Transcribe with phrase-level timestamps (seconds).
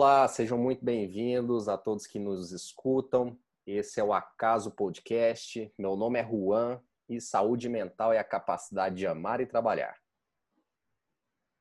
[0.00, 3.36] Olá, sejam muito bem-vindos a todos que nos escutam.
[3.66, 5.74] Esse é o Acaso Podcast.
[5.76, 10.00] Meu nome é Juan e saúde mental é a capacidade de amar e trabalhar.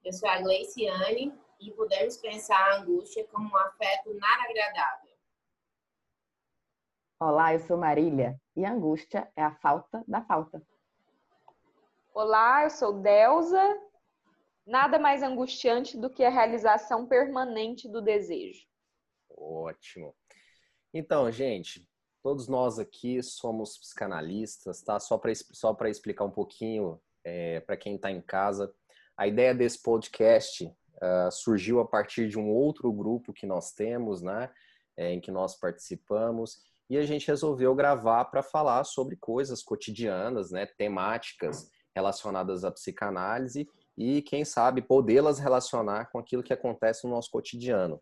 [0.05, 5.15] Eu sou a Gleiciane e podemos pensar a angústia como um afeto nada agradável.
[7.19, 10.61] Olá, eu sou Marília e a angústia é a falta da falta.
[12.13, 13.81] Olá, eu sou Delza
[14.67, 18.67] Nada mais angustiante do que a realização permanente do desejo.
[19.29, 20.13] Ótimo.
[20.93, 21.87] Então, gente,
[22.21, 24.99] todos nós aqui somos psicanalistas, tá?
[24.99, 28.73] Só para só explicar um pouquinho é, para quem está em casa,
[29.15, 34.21] a ideia desse podcast uh, surgiu a partir de um outro grupo que nós temos,
[34.21, 34.51] né?
[34.97, 40.51] É, em que nós participamos e a gente resolveu gravar para falar sobre coisas cotidianas,
[40.51, 40.65] né?
[40.65, 43.65] Temáticas relacionadas à psicanálise
[43.97, 47.99] e, quem sabe, podê-las relacionar com aquilo que acontece no nosso cotidiano.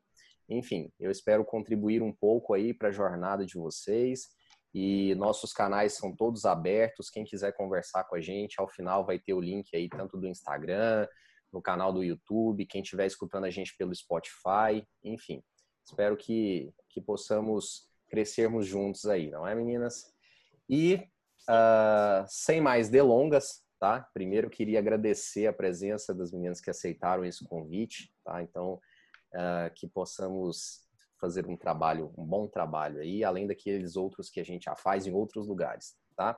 [0.49, 4.27] Enfim, eu espero contribuir um pouco aí para a jornada de vocês
[4.73, 7.09] e nossos canais são todos abertos.
[7.09, 10.27] Quem quiser conversar com a gente, ao final vai ter o link aí tanto do
[10.27, 11.07] Instagram,
[11.51, 15.41] no canal do YouTube, quem estiver escutando a gente pelo Spotify, enfim.
[15.87, 20.13] Espero que, que possamos crescermos juntos aí, não é, meninas?
[20.69, 20.95] E
[21.49, 24.07] uh, sem mais delongas, tá?
[24.13, 28.41] Primeiro, queria agradecer a presença das meninas que aceitaram esse convite, tá?
[28.41, 28.79] Então,
[29.33, 30.85] uh, que possamos
[31.19, 35.07] fazer um trabalho, um bom trabalho aí, além daqueles outros que a gente já faz
[35.07, 36.37] em outros lugares, tá?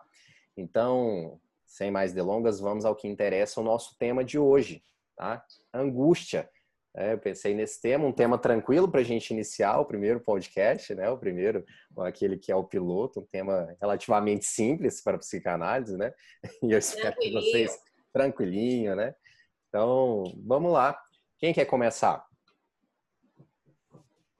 [0.56, 4.84] Então, sem mais delongas, vamos ao que interessa o nosso tema de hoje,
[5.16, 5.44] tá?
[5.74, 6.50] Angústia.
[7.00, 10.96] É, eu pensei nesse tema, um tema tranquilo para a gente iniciar o primeiro podcast,
[10.96, 11.08] né?
[11.12, 11.64] O primeiro,
[12.00, 16.12] aquele que é o piloto, um tema relativamente simples para a psicanálise, né?
[16.64, 17.80] E eu espero que vocês
[18.12, 19.14] tranquilinho, né?
[19.70, 21.00] Então, vamos lá.
[21.38, 22.26] Quem quer começar?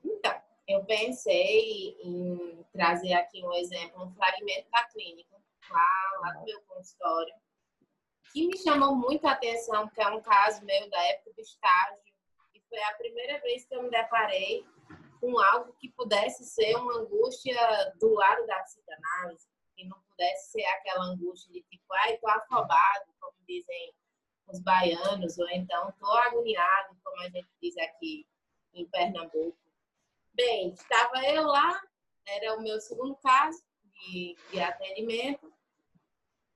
[0.04, 5.36] Então, eu pensei em trazer aqui um exemplo, um fragmento da clínica,
[5.70, 5.88] lá,
[6.22, 7.36] lá do meu consultório,
[8.34, 12.07] que me chamou muita atenção, porque é um caso meu da época do estágio
[12.70, 14.66] foi a primeira vez que eu me deparei
[15.20, 17.58] com algo que pudesse ser uma angústia
[18.00, 23.06] do lado da psicanálise, que não pudesse ser aquela angústia de tipo, ai, tô afobado,
[23.20, 23.94] como dizem
[24.48, 28.28] os baianos, ou então tô agoniado, como a gente diz aqui
[28.74, 29.58] em Pernambuco.
[30.34, 31.82] Bem, estava eu lá,
[32.28, 33.64] era o meu segundo caso
[33.94, 35.52] de, de atendimento,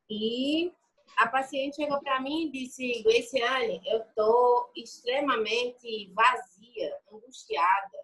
[0.10, 0.74] e
[1.18, 7.98] a paciente chegou para mim e disse: Gleiciane, eu estou extremamente vazia, angustiada.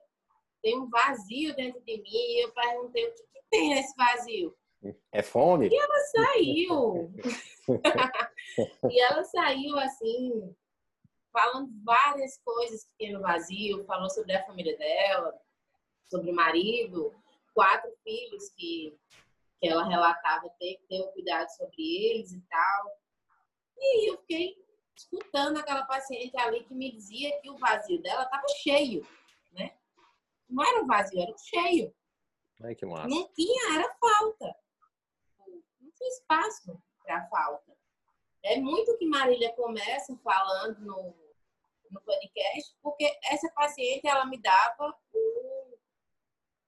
[0.61, 2.09] Tem um vazio dentro de mim.
[2.09, 4.55] E eu perguntei: o que, que tem nesse vazio?
[5.11, 5.69] É fome?
[5.69, 7.11] E ela saiu.
[8.91, 10.55] e ela saiu assim,
[11.31, 13.85] falando várias coisas que tem no vazio.
[13.85, 15.33] Falou sobre a família dela,
[16.05, 17.13] sobre o marido,
[17.53, 18.95] quatro filhos que
[19.59, 23.01] que ela relatava ter que ter cuidado sobre eles e tal.
[23.77, 24.55] E eu fiquei
[24.95, 29.07] escutando aquela paciente ali que me dizia que o vazio dela estava cheio,
[29.51, 29.77] né?
[30.49, 31.93] Não era um vazio, era um cheio.
[32.63, 33.07] Ai, que massa.
[33.07, 34.55] Não tinha, era falta.
[35.79, 37.77] Não tinha espaço para falta.
[38.43, 41.15] É muito que Marília começa falando no,
[41.91, 45.36] no podcast, porque essa paciente, ela me dava o,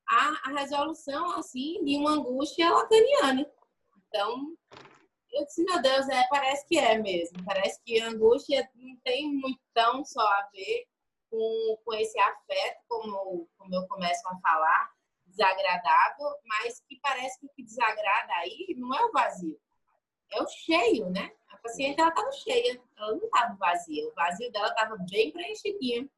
[0.10, 3.50] a, a resolução, assim, de uma angústia lacaniana.
[4.08, 4.58] Então,
[5.32, 7.44] eu disse, meu Deus, é, parece que é mesmo.
[7.46, 10.88] Parece que a angústia não tem muito tão só a ver
[11.30, 14.92] com, com esse afeto, como, como eu começo a falar,
[15.28, 19.60] desagradável, mas que parece que o que desagrada aí não é o vazio,
[20.32, 21.32] é o cheio, né?
[21.50, 24.08] A paciente, ela estava cheia, ela não estava vazia.
[24.08, 26.10] O vazio dela estava bem preenchidinho.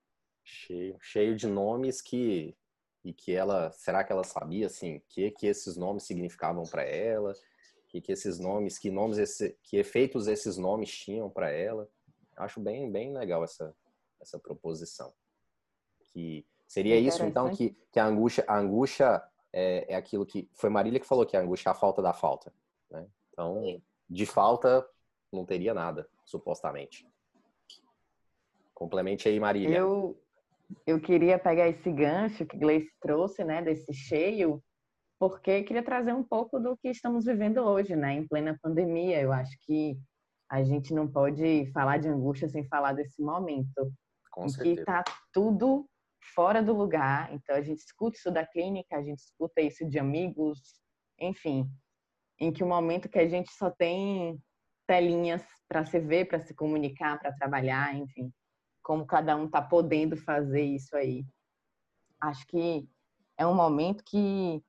[0.43, 2.55] Cheio, cheio de nomes que
[3.03, 7.33] e que ela, será que ela sabia assim, que que esses nomes significavam para ela?
[7.91, 11.89] que, que esses nomes, que nomes, esse, que efeitos esses nomes tinham para ela.
[12.37, 13.75] Acho bem, bem legal essa,
[14.19, 15.13] essa proposição.
[16.13, 19.21] Que seria isso então que, que a angústia, a angústia
[19.51, 22.13] é, é aquilo que foi Marília que falou que a angústia é a falta da
[22.13, 22.53] falta.
[22.89, 23.05] Né?
[23.29, 24.87] Então, de falta
[25.29, 27.05] não teria nada, supostamente.
[28.73, 29.79] Complemente aí, Marília.
[29.79, 30.17] Eu,
[30.85, 34.61] eu queria pegar esse gancho que Gleice trouxe, né, desse cheio,
[35.19, 39.21] porque queria trazer um pouco do que estamos vivendo hoje, né, em plena pandemia.
[39.21, 39.97] Eu acho que
[40.49, 43.93] a gente não pode falar de angústia sem falar desse momento,
[44.31, 44.75] Com em certeza.
[44.75, 45.87] que está tudo
[46.33, 47.33] fora do lugar.
[47.33, 50.59] Então a gente escuta isso da clínica, a gente escuta isso de amigos,
[51.19, 51.69] enfim,
[52.39, 54.39] em que o um momento que a gente só tem
[54.87, 58.31] telinhas para se ver, para se comunicar, para trabalhar, enfim,
[58.81, 61.25] como cada um está podendo fazer isso aí.
[62.19, 62.87] acho que
[63.37, 64.63] é um momento que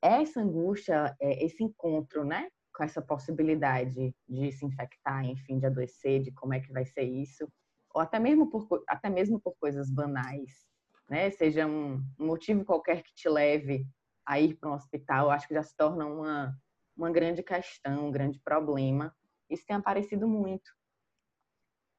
[0.00, 6.22] essa angústia, é, esse encontro, né, com essa possibilidade de se infectar, enfim, de adoecer,
[6.22, 7.48] de como é que vai ser isso,
[7.94, 10.66] ou até mesmo por, até mesmo por coisas banais,
[11.08, 13.86] né, seja um, um motivo qualquer que te leve
[14.26, 16.56] a ir para um hospital, acho que já se torna uma,
[16.96, 19.14] uma grande questão, um grande problema.
[19.50, 20.70] Isso tem aparecido muito.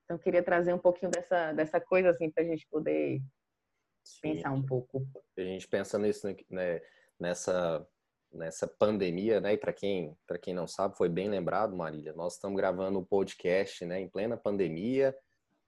[0.05, 3.21] Então, eu queria trazer um pouquinho dessa, dessa coisa, assim, para a gente poder
[4.03, 4.21] Sim.
[4.21, 5.05] pensar um pouco.
[5.37, 6.81] A gente pensa nisso, né,
[7.19, 7.85] nessa,
[8.31, 9.53] nessa pandemia, né?
[9.53, 13.05] E para quem, quem não sabe, foi bem lembrado, Marília, nós estamos gravando o um
[13.05, 15.15] podcast né, em plena pandemia,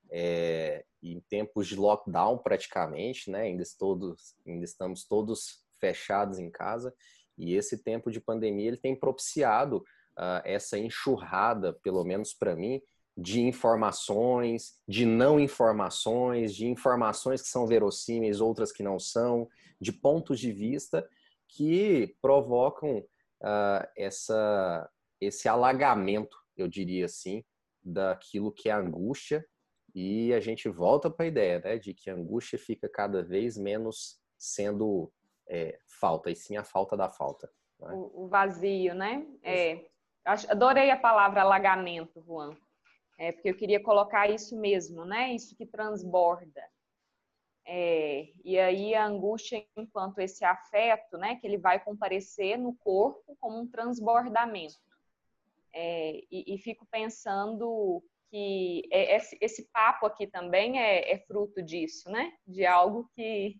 [0.09, 3.41] é, em tempos de lockdown praticamente, né?
[3.41, 6.93] Ainda, todos, ainda estamos todos fechados em casa.
[7.37, 9.77] E esse tempo de pandemia ele tem propiciado
[10.17, 12.81] uh, essa enxurrada, pelo menos para mim,
[13.17, 19.49] de informações, de não informações, de informações que são verossímeis, outras que não são,
[19.81, 21.07] de pontos de vista
[21.47, 24.87] que provocam uh, essa,
[25.19, 27.43] esse alagamento, eu diria assim,
[27.83, 29.43] daquilo que é angústia.
[29.95, 33.57] E a gente volta para a ideia né, de que a angústia fica cada vez
[33.57, 35.11] menos sendo
[35.49, 37.49] é, falta, e sim a falta da falta.
[37.79, 37.93] Né?
[37.93, 39.25] O, o, vazio, né?
[39.41, 39.89] É,
[40.23, 42.55] adorei a palavra alagamento, Juan
[43.17, 45.33] é, porque eu queria colocar isso mesmo, né?
[45.33, 46.63] Isso que transborda.
[47.65, 51.35] É, e aí a angústia enquanto esse afeto, né?
[51.35, 54.75] Que ele vai comparecer no corpo como um transbordamento.
[55.73, 61.61] É, e, e, fico pensando que é, esse, esse papo aqui também é, é, fruto
[61.61, 62.33] disso, né?
[62.47, 63.59] De algo que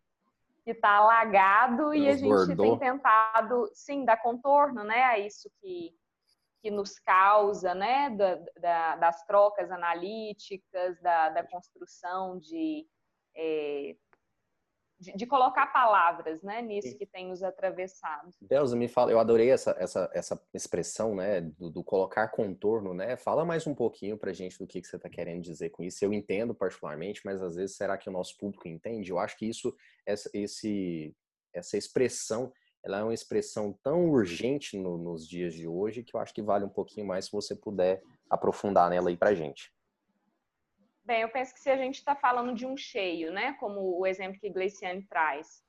[0.63, 5.95] que está alagado e a gente tem tentado, sim, dar contorno, né, a isso que,
[6.61, 12.85] que nos causa, né, da, da, das trocas analíticas, da, da construção de,
[13.35, 13.95] é,
[14.99, 18.31] de, de, colocar palavras, né, nisso que tem nos atravessado.
[18.41, 23.15] Delza, me fala, eu adorei essa, essa, essa expressão, né, do, do colocar contorno, né,
[23.15, 26.03] fala mais um pouquinho pra gente do que, que você está querendo dizer com isso.
[26.03, 29.11] Eu entendo particularmente, mas às vezes será que o nosso público entende?
[29.11, 29.75] Eu acho que isso,
[30.05, 31.15] essa, esse,
[31.53, 32.51] essa expressão
[32.83, 36.41] ela é uma expressão tão urgente no, nos dias de hoje que eu acho que
[36.41, 39.73] vale um pouquinho mais se você puder aprofundar nela aí para gente.
[41.03, 44.05] Bem, eu penso que se a gente está falando de um cheio, né, como o
[44.05, 45.63] exemplo que Gleiciane traz,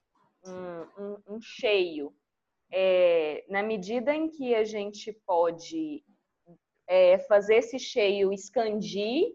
[0.45, 2.13] um, um, um cheio,
[2.73, 6.05] é, na medida em que a gente pode
[6.89, 9.29] é, fazer esse cheio expandir,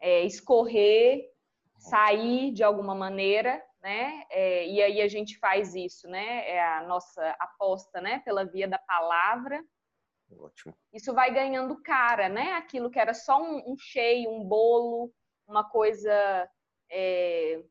[0.00, 1.30] é, escorrer,
[1.78, 4.24] sair de alguma maneira, né?
[4.30, 6.50] É, e aí a gente faz isso, né?
[6.50, 8.18] É a nossa aposta, né?
[8.24, 9.64] Pela via da palavra.
[10.40, 10.74] Ótimo.
[10.92, 12.54] Isso vai ganhando cara, né?
[12.54, 15.12] Aquilo que era só um, um cheio, um bolo,
[15.46, 16.50] uma coisa,
[16.90, 17.62] é,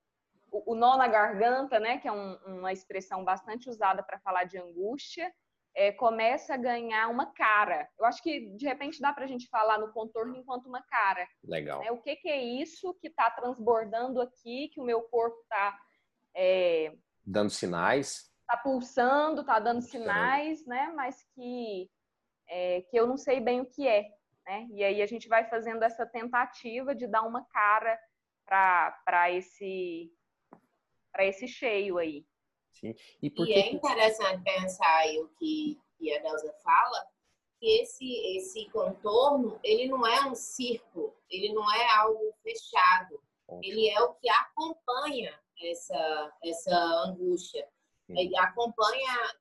[0.49, 1.97] o, o, nó na garganta, né?
[1.97, 5.29] Que é um, uma expressão bastante usada para falar de angústia.
[5.75, 7.89] É, começa a ganhar uma cara.
[7.99, 11.27] Eu acho que de repente dá para a gente falar no contorno enquanto uma cara.
[11.43, 11.81] Legal.
[11.81, 11.91] Né?
[11.91, 15.77] O que, que, é isso que está transbordando aqui, que o meu corpo está
[16.35, 16.93] é,
[17.25, 18.31] dando sinais.
[18.41, 20.91] Está pulsando, está dando sinais, né?
[20.95, 21.89] Mas que,
[22.47, 24.07] é, que eu não sei bem o que é.
[24.45, 24.67] Né?
[24.71, 27.99] E aí a gente vai fazendo essa tentativa de dar uma cara
[28.45, 30.11] para esse,
[31.19, 32.25] esse cheio aí.
[32.71, 32.93] Sim.
[33.23, 37.07] E, e é interessante pensar aí o que, que a Delza fala,
[37.57, 43.19] que esse, esse contorno, ele não é um círculo, ele não é algo fechado,
[43.63, 46.75] ele é o que acompanha essa, essa
[47.07, 47.67] angústia.
[48.37, 49.35] Acompanha,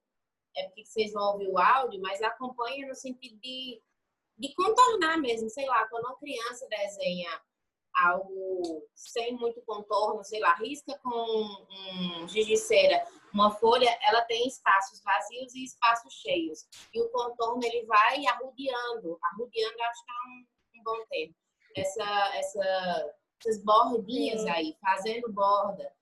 [0.57, 3.83] é porque vocês vão ouvir o áudio, mas acompanha no sentido de,
[4.39, 7.41] de contornar mesmo, sei lá, quando uma criança desenha
[7.95, 14.23] algo sem muito contorno, sei lá, risca com um giz de cera, uma folha, ela
[14.23, 16.67] tem espaços vazios e espaços cheios.
[16.93, 21.35] E o contorno ele vai arrodeando, arrodeando acho que é um, um bom termo.
[21.77, 24.51] Essa, essa, essas bordinhas Sim.
[24.51, 25.93] aí, fazendo borda.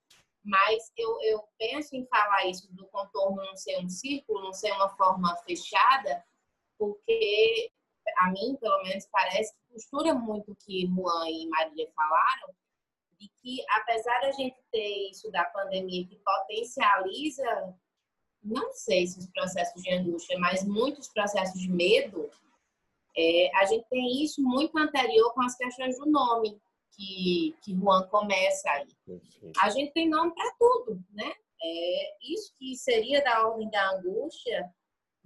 [0.44, 4.72] Mas eu, eu penso em falar isso do contorno não ser um círculo, não ser
[4.72, 6.24] uma forma fechada,
[6.76, 7.70] porque
[8.18, 12.54] a mim, pelo menos, parece que costura muito o que Juan e Maria falaram,
[13.18, 17.74] de que apesar da gente ter isso da pandemia que potencializa,
[18.42, 22.28] não sei se os processos de angústia, mas muitos processos de medo,
[23.16, 26.60] é, a gente tem isso muito anterior com as questões do nome
[26.96, 28.88] que, que Juan começa aí.
[29.60, 31.32] A gente tem nome para tudo, né?
[31.62, 34.72] É, isso que seria da ordem da angústia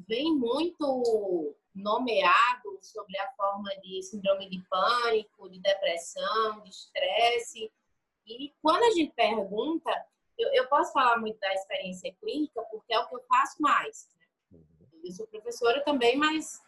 [0.06, 7.72] vem muito nomeado sobre a forma de síndrome de pânico, de depressão, de estresse.
[8.26, 9.90] E quando a gente pergunta,
[10.38, 14.08] eu, eu, posso falar muito da experiência clínica porque é o que eu faço mais.
[14.16, 14.26] Né?
[14.52, 15.00] Uhum.
[15.04, 16.62] Eu sou professora também, mas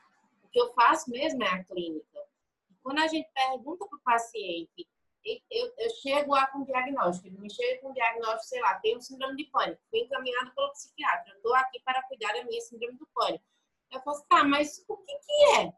[0.45, 2.28] o que eu faço mesmo é a clínica.
[2.89, 4.89] Quando a gente pergunta para o paciente,
[5.23, 9.37] eu, eu, chego lá com diagnóstico, ele me chega com diagnóstico, sei lá, tenho síndrome
[9.37, 13.07] de pânico, fui encaminhado pelo psiquiatra, eu estou aqui para cuidar da minha síndrome do
[13.15, 13.45] pânico.
[13.93, 15.73] Eu falo assim, tá, mas o que, que é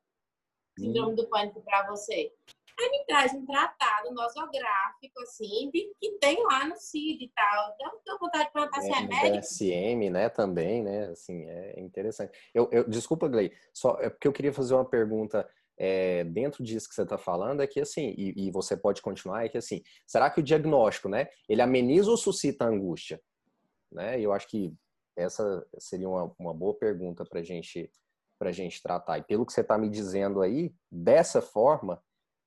[0.79, 2.33] síndrome do pânico para você?
[2.79, 7.75] Aí me traz um tratado nosográfico, assim, de, que tem lá no CID e tal.
[7.75, 9.41] Então, tenho vontade de perguntar é, se é médico.
[9.41, 12.39] DSM, né, também, né, assim, é interessante.
[12.55, 15.51] Eu, eu, desculpa, Glei, só é porque eu queria fazer uma pergunta
[15.83, 19.47] é, dentro disso que você está falando, é que assim, e, e, você pode continuar,
[19.47, 23.19] é que assim, será que o diagnóstico, né, ele ameniza ou suscita angústia?
[23.91, 24.21] Né?
[24.21, 24.75] Eu acho que
[25.17, 27.91] essa seria uma, uma boa pergunta para gente,
[28.39, 29.17] a gente tratar.
[29.19, 32.03] E pelo que você está me dizendo aí, dessa forma,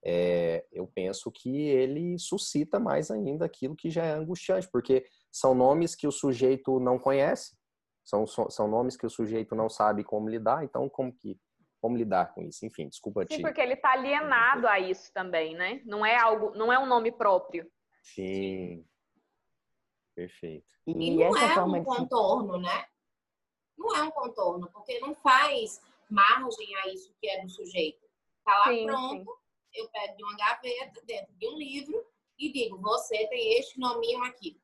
[0.06, 5.56] é, eu penso que ele suscita mais ainda aquilo que já é angustiante, porque são
[5.56, 7.58] nomes que o sujeito não conhece,
[8.06, 11.40] são, são nomes que o sujeito não sabe como lidar, então como que
[11.84, 12.66] como lidar com isso?
[12.66, 13.42] Enfim, desculpa Sim, te...
[13.42, 15.82] porque ele está alienado a isso também, né?
[15.84, 17.70] Não é algo, não é um nome próprio.
[18.02, 18.86] Sim.
[20.16, 20.66] Perfeito.
[20.88, 22.86] E, e não é um contorno, né?
[23.78, 28.08] Não é um contorno, porque não faz margem a isso que é do sujeito.
[28.46, 32.06] Tá lá sim, pronto, sim eu pego de uma gaveta, dentro de um livro,
[32.40, 34.58] e digo, você tem este nominho aqui.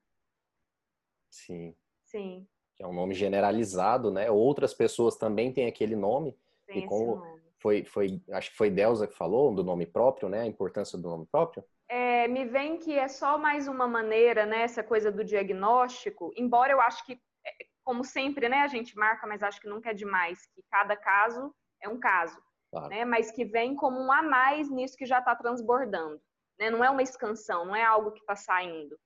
[1.30, 1.76] Sim.
[2.06, 2.48] Sim.
[2.76, 4.32] Que é um nome generalizado, né?
[4.32, 6.38] Outras pessoas também têm aquele nome.
[6.74, 7.40] Tem e como.
[7.62, 10.42] Foi, foi, acho que foi Delza que falou do nome próprio, né?
[10.42, 11.64] A importância do nome próprio.
[11.90, 14.62] É, me vem que é só mais uma maneira, né?
[14.62, 17.14] Essa coisa do diagnóstico, embora eu acho que,
[17.46, 17.52] é,
[17.84, 18.60] como sempre, né?
[18.60, 22.42] A gente marca, mas acho que nunca é demais, que cada caso é um caso
[22.72, 22.90] claro.
[22.90, 23.06] né?
[23.06, 26.22] mas que vem como um a mais nisso que já está transbordando.
[26.60, 26.70] Né?
[26.70, 28.98] Não é uma excansão, não é algo que está saindo.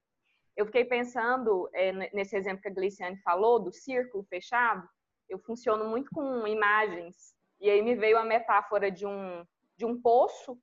[0.55, 4.87] Eu fiquei pensando é, nesse exemplo que a Gliciane falou, do círculo fechado,
[5.27, 9.45] eu funciono muito com imagens, e aí me veio a metáfora de um,
[9.77, 10.59] de um poço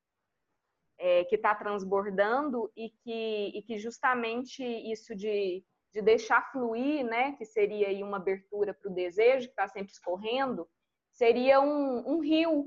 [0.99, 5.64] é, que está transbordando e que, e que justamente isso de,
[5.95, 9.90] de deixar fluir, né, que seria aí uma abertura para o desejo, que está sempre
[9.90, 10.69] escorrendo,
[11.11, 12.66] seria um, um rio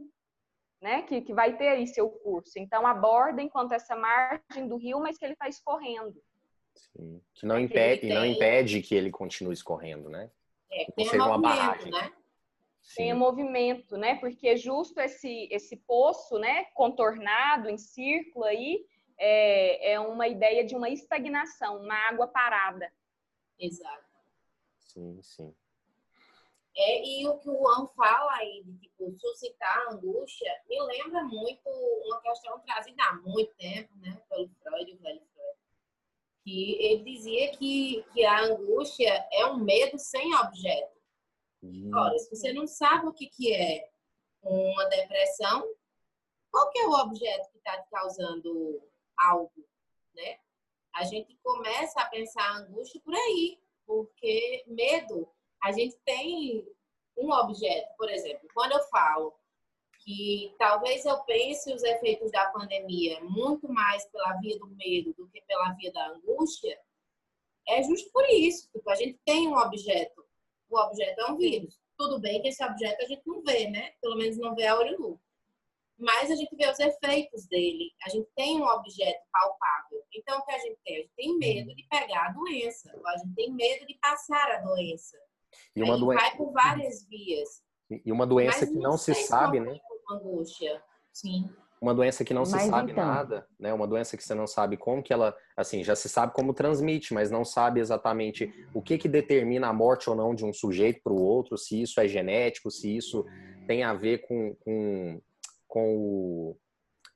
[0.81, 2.57] né, que, que vai ter aí seu curso.
[2.57, 6.19] Então, aborda enquanto essa margem do rio, mas que ele está escorrendo.
[6.73, 7.21] Sim.
[7.35, 10.31] Que não, é impede, que não impede que ele continue escorrendo, né?
[10.71, 11.91] É, tem seja uma barragem.
[11.91, 12.11] Né?
[12.95, 14.15] Tem movimento, né?
[14.15, 18.85] Porque justo esse, esse poço, né, contornado em círculo aí,
[19.17, 22.91] é, é uma ideia de uma estagnação, uma água parada.
[23.57, 24.03] Exato.
[24.79, 25.55] Sim, sim.
[26.75, 31.69] É, e o que o Juan fala aí de tipo, suscitar angústia me lembra muito
[32.05, 35.57] uma questão trazida há muito tempo, né, pelo Freud, o velho Freud,
[36.43, 41.02] que ele dizia que, que a angústia é um medo sem objeto.
[41.93, 43.89] Ora, se você não sabe o que, que é
[44.41, 45.67] uma depressão,
[46.51, 48.81] qual que é o objeto que está te causando
[49.17, 49.65] algo,
[50.13, 50.37] né?
[50.93, 55.27] A gente começa a pensar a angústia por aí, porque medo
[55.63, 56.67] a gente tem
[57.17, 59.33] um objeto, por exemplo, quando eu falo
[60.03, 65.27] que talvez eu pense os efeitos da pandemia muito mais pela via do medo do
[65.29, 66.77] que pela via da angústia,
[67.67, 68.69] é justo por isso.
[68.71, 70.22] Tipo, a gente tem um objeto.
[70.73, 71.79] O objeto é um vírus.
[71.95, 73.91] Tudo bem que esse objeto a gente não vê, né?
[74.01, 75.21] Pelo menos não vê a olho nu.
[75.99, 77.91] Mas a gente vê os efeitos dele.
[78.03, 80.03] A gente tem um objeto palpável.
[80.11, 80.95] Então, o que a gente tem?
[80.95, 82.91] A gente tem medo de pegar a doença.
[83.05, 85.15] A gente tem medo de passar a doença.
[85.75, 86.23] E uma doença.
[86.23, 87.63] Vai por várias vias.
[87.91, 89.79] E uma doença que não se sabe, né?
[90.09, 90.83] Angústia.
[91.11, 91.47] Sim.
[91.83, 93.05] Uma doença que não se sabe então.
[93.05, 93.73] nada, né?
[93.73, 97.13] Uma doença que você não sabe como que ela, assim, já se sabe como transmite,
[97.13, 101.01] mas não sabe exatamente o que que determina a morte ou não de um sujeito
[101.03, 103.25] para o outro, se isso é genético, se isso
[103.67, 105.21] tem a ver com, com,
[105.67, 106.57] com o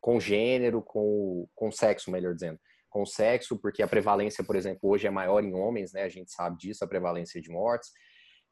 [0.01, 2.59] com gênero, com, com sexo, melhor dizendo
[2.89, 6.03] com sexo, porque a prevalência, por exemplo, hoje é maior em homens, né?
[6.03, 7.91] A gente sabe disso, a prevalência de mortes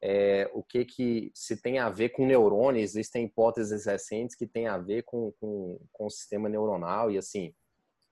[0.02, 4.66] é, o que que se tem a ver com neurônios, existem hipóteses recentes que tem
[4.66, 7.54] a ver com, com, com o sistema neuronal e assim,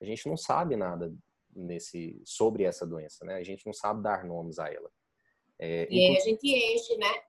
[0.00, 1.14] a gente não sabe nada
[1.54, 3.36] nesse sobre essa doença, né?
[3.36, 4.90] A gente não sabe dar nomes a ela.
[5.58, 7.22] É, e aí a gente enche, né?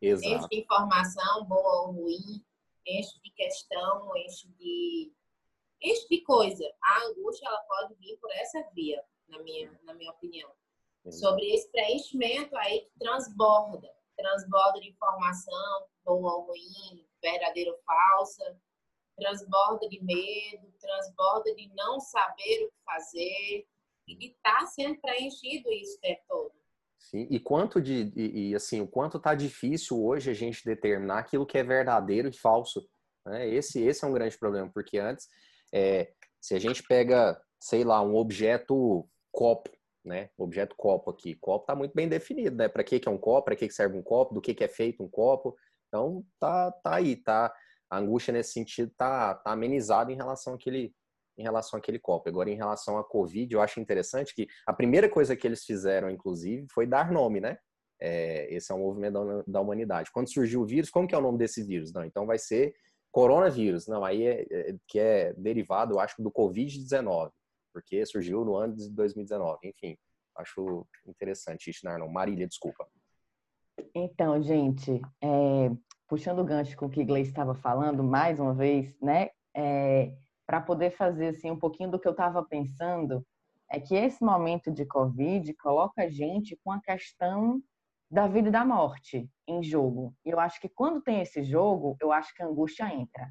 [0.00, 0.34] Exato.
[0.34, 2.44] Enche de informação, boa ou ruim,
[2.86, 5.12] enche de questão, enche de
[5.82, 6.64] enche de coisa.
[6.82, 10.50] A angústia ela pode vir por essa via, na minha, na minha opinião
[11.10, 18.58] sobre esse preenchimento aí que transborda, transborda de informação, boa ou ruim, verdadeira ou falsa,
[19.16, 23.66] transborda de medo, transborda de não saber o que fazer
[24.08, 26.52] e de estar tá sendo preenchido isso o tempo todo.
[26.98, 31.18] Sim, e quanto de e, e, assim, o quanto tá difícil hoje a gente determinar
[31.18, 32.88] aquilo que é verdadeiro e falso.
[33.24, 33.48] Né?
[33.48, 35.28] Esse, esse é um grande problema, porque antes,
[35.72, 39.70] é, se a gente pega, sei lá, um objeto copo,
[40.06, 40.30] né?
[40.38, 42.68] Objeto copo aqui, copo tá muito bem definido, né?
[42.68, 44.64] Para que que é um copo, para que que serve um copo, do que que
[44.64, 45.56] é feito um copo.
[45.88, 47.52] Então tá, tá aí, tá.
[47.90, 50.92] A angústia nesse sentido tá, tá amenizada em relação àquele,
[51.38, 52.28] em relação àquele copo.
[52.28, 56.10] Agora, em relação à Covid, eu acho interessante que a primeira coisa que eles fizeram,
[56.10, 57.58] inclusive, foi dar nome, né?
[58.00, 60.10] É, esse é um movimento da, humanidade.
[60.12, 61.92] Quando surgiu o vírus, como que é o nome desse vírus?
[61.92, 62.74] Não, então vai ser
[63.10, 63.86] coronavírus.
[63.86, 67.30] Não, aí é, é que é derivado, eu acho, do Covid-19,
[67.76, 69.68] porque surgiu no ano de 2019.
[69.68, 69.98] Enfim,
[70.34, 72.08] acho interessante isso, Narnon.
[72.08, 72.88] Marília, desculpa.
[73.94, 75.70] Então, gente, é,
[76.08, 79.28] puxando o gancho com o que Gleice estava falando, mais uma vez, né?
[79.54, 80.10] É,
[80.46, 83.22] para poder fazer assim um pouquinho do que eu estava pensando,
[83.70, 87.62] é que esse momento de Covid coloca a gente com a questão
[88.10, 90.14] da vida e da morte em jogo.
[90.24, 93.30] E eu acho que quando tem esse jogo, eu acho que a angústia entra.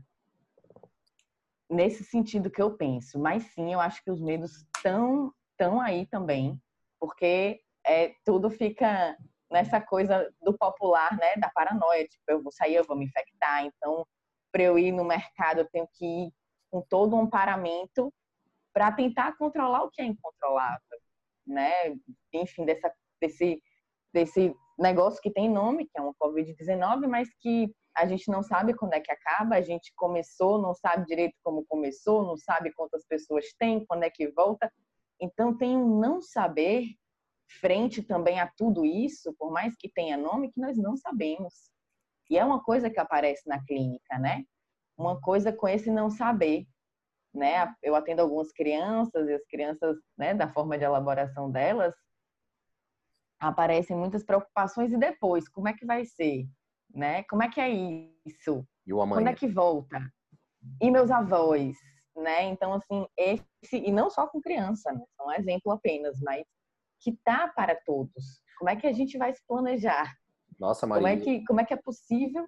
[1.69, 3.19] Nesse sentido que eu penso.
[3.19, 6.59] Mas sim, eu acho que os medos estão tão aí também,
[6.99, 9.17] porque é, tudo fica
[9.49, 13.63] nessa coisa do popular, né, da paranoia, tipo, eu vou sair, eu vou me infectar,
[13.63, 14.05] então
[14.51, 16.33] para eu ir no mercado eu tenho que ir
[16.71, 18.11] com todo um paramento
[18.73, 20.99] para tentar controlar o que é incontrolável,
[21.47, 21.71] né?
[22.33, 23.61] Enfim, dessa, desse,
[24.13, 28.73] desse negócio que tem nome, que é um Covid-19, mas que a gente não sabe
[28.73, 33.05] quando é que acaba, a gente começou, não sabe direito como começou, não sabe quantas
[33.05, 34.71] pessoas tem, quando é que volta.
[35.19, 36.87] Então tem um não saber
[37.61, 41.71] frente também a tudo isso, por mais que tenha nome, que nós não sabemos.
[42.29, 44.43] E é uma coisa que aparece na clínica, né?
[44.97, 46.65] uma coisa com esse não saber,
[47.33, 47.73] né?
[47.83, 51.93] Eu atendo algumas crianças e as crianças, né, da forma de elaboração delas,
[53.39, 56.47] aparecem muitas preocupações e depois, como é que vai ser,
[56.95, 57.23] né?
[57.23, 58.65] Como é que é isso?
[58.85, 59.99] E o Quando é que volta?
[60.81, 61.75] E meus avós,
[62.15, 62.43] né?
[62.45, 65.03] Então assim, esse e não só com criança, né?
[65.15, 66.45] São um exemplo apenas, mas
[66.99, 68.41] que tá para todos.
[68.57, 70.15] Como é que a gente vai se planejar?
[70.57, 71.03] Nossa, Maria.
[71.03, 72.47] Como é que como é que é possível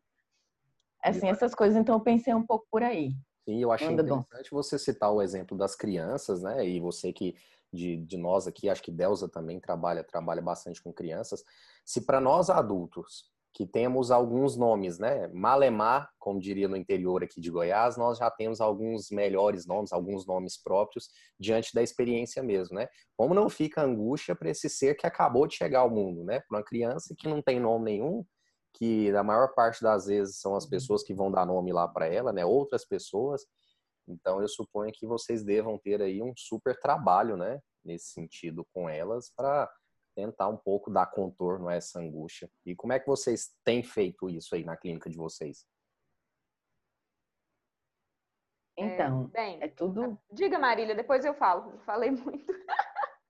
[1.03, 3.12] Assim, essas coisas, então eu pensei um pouco por aí.
[3.45, 4.57] Sim, eu achei Anda interessante bom.
[4.57, 6.67] você citar o exemplo das crianças, né?
[6.67, 7.36] E você que
[7.71, 11.43] de, de nós aqui, acho que Delza também trabalha trabalha bastante com crianças.
[11.86, 15.28] Se para nós adultos que temos alguns nomes, né?
[15.30, 20.28] Malemar, como diria no interior aqui de Goiás, nós já temos alguns melhores nomes, alguns
[20.28, 22.88] nomes próprios diante da experiência mesmo, né?
[23.17, 26.39] Como não fica angústia para esse ser que acabou de chegar ao mundo, né?
[26.41, 28.24] Para uma criança que não tem nome nenhum,
[28.76, 30.70] que na maior parte das vezes são as uhum.
[30.70, 32.46] pessoas que vão dar nome lá para ela, né?
[32.46, 33.41] Outras pessoas.
[34.08, 37.60] Então eu suponho que vocês devam ter aí um super trabalho, né?
[37.84, 39.67] Nesse sentido com elas para
[40.17, 42.49] tentar um pouco dar contorno a essa angústia.
[42.65, 45.63] E como é que vocês têm feito isso aí na clínica de vocês?
[48.75, 50.19] Então, é, bem, é tudo.
[50.32, 51.77] Diga, Marília, depois eu falo.
[51.82, 52.45] falei muito.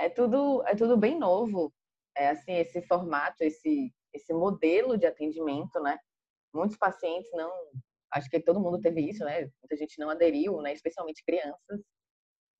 [0.00, 1.70] é tudo, é tudo bem novo
[2.16, 5.98] é, assim esse formato, esse esse modelo de atendimento, né?
[6.54, 7.52] Muitos pacientes não,
[8.14, 9.42] acho que todo mundo teve isso, né?
[9.60, 10.72] Muita gente não aderiu, né?
[10.72, 11.82] Especialmente crianças.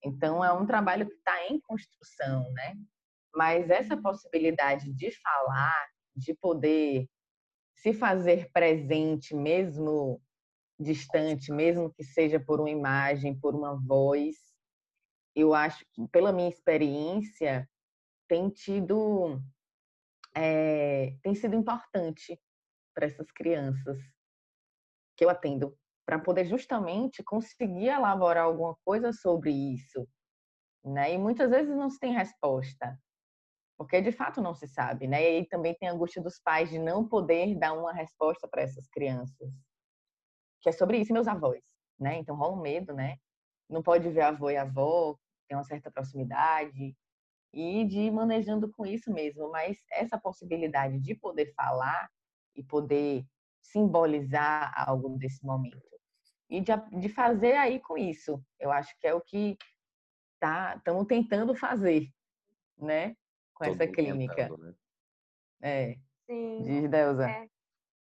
[0.07, 2.77] Então é um trabalho que está em construção, né?
[3.35, 7.09] Mas essa possibilidade de falar, de poder
[7.75, 10.23] se fazer presente, mesmo
[10.79, 14.37] distante, mesmo que seja por uma imagem, por uma voz,
[15.35, 17.69] eu acho que, pela minha experiência,
[18.29, 19.43] tem tido
[20.37, 22.39] é, tem sido importante
[22.95, 23.99] para essas crianças
[25.17, 30.09] que eu atendo para poder justamente conseguir elaborar alguma coisa sobre isso,
[30.85, 31.13] né?
[31.13, 32.97] E muitas vezes não se tem resposta,
[33.77, 35.21] porque de fato não se sabe, né?
[35.21, 38.63] E aí também tem a angústia dos pais de não poder dar uma resposta para
[38.63, 39.51] essas crianças,
[40.63, 41.63] que é sobre isso, meus avós,
[41.99, 42.19] né?
[42.19, 43.17] Então rola um medo, né?
[43.69, 45.17] Não pode ver avô e avó,
[45.49, 46.97] tem uma certa proximidade,
[47.53, 49.51] e de ir manejando com isso mesmo.
[49.51, 52.09] Mas essa possibilidade de poder falar
[52.55, 53.25] e poder
[53.63, 55.96] simbolizar algo desse momento
[56.49, 59.57] e de, de fazer aí com isso, eu acho que é o que
[60.39, 62.09] tá estamos tentando fazer,
[62.77, 63.17] né,
[63.55, 64.35] com Todo essa clínica.
[64.35, 64.75] Tentando, né?
[65.63, 65.97] É.
[66.27, 66.63] Sim.
[66.63, 67.29] Diz Deusa.
[67.29, 67.49] É.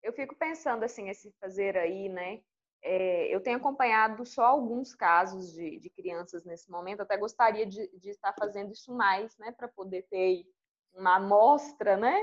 [0.03, 2.41] Eu fico pensando assim, esse fazer aí, né?
[2.83, 7.89] É, eu tenho acompanhado só alguns casos de, de crianças nesse momento, até gostaria de,
[7.99, 10.45] de, estar fazendo isso mais, né, para poder ter
[10.95, 12.17] uma amostra, né,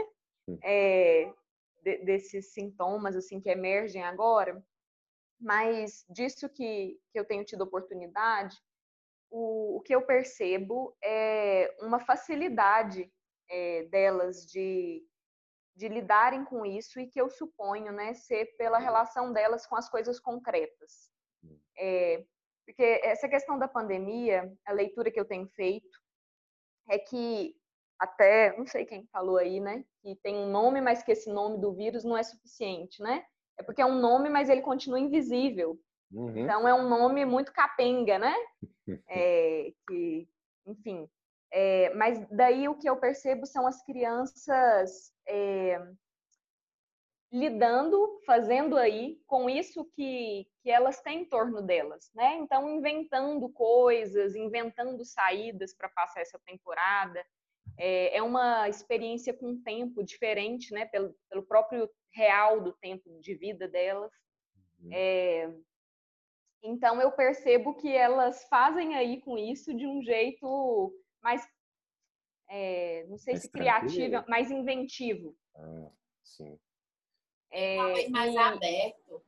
[0.64, 1.34] é,
[1.82, 4.64] de, desses sintomas, assim, que emergem agora,
[5.44, 8.56] mas disso que, que eu tenho tido oportunidade,
[9.30, 13.12] o, o que eu percebo é uma facilidade
[13.50, 15.06] é, delas de,
[15.76, 19.90] de lidarem com isso e que eu suponho né, ser pela relação delas com as
[19.90, 21.12] coisas concretas.
[21.78, 22.24] É,
[22.66, 26.00] porque essa questão da pandemia, a leitura que eu tenho feito
[26.90, 27.56] é que
[28.00, 31.60] até, não sei quem falou aí, né, que tem um nome, mas que esse nome
[31.60, 33.26] do vírus não é suficiente, né?
[33.58, 35.80] É porque é um nome, mas ele continua invisível.
[36.12, 36.38] Uhum.
[36.38, 38.34] Então é um nome muito capenga, né?
[39.08, 40.28] É, que,
[40.68, 41.10] enfim.
[41.50, 45.80] É, mas daí o que eu percebo são as crianças é,
[47.32, 52.36] lidando, fazendo aí com isso que, que elas têm em torno delas, né?
[52.36, 57.26] Então inventando coisas, inventando saídas para passar essa temporada.
[57.78, 60.86] É, é, uma experiência com tempo diferente, né?
[60.86, 64.12] Pelo, pelo próprio real do tempo de vida delas.
[64.80, 64.90] Uhum.
[64.94, 65.54] É,
[66.62, 71.46] então eu percebo que elas fazem aí com isso de um jeito mais,
[72.50, 75.36] é, não sei mais se criativo, mais inventivo.
[75.56, 75.92] Ah,
[76.24, 76.60] sim.
[77.52, 79.26] É, mais aberto.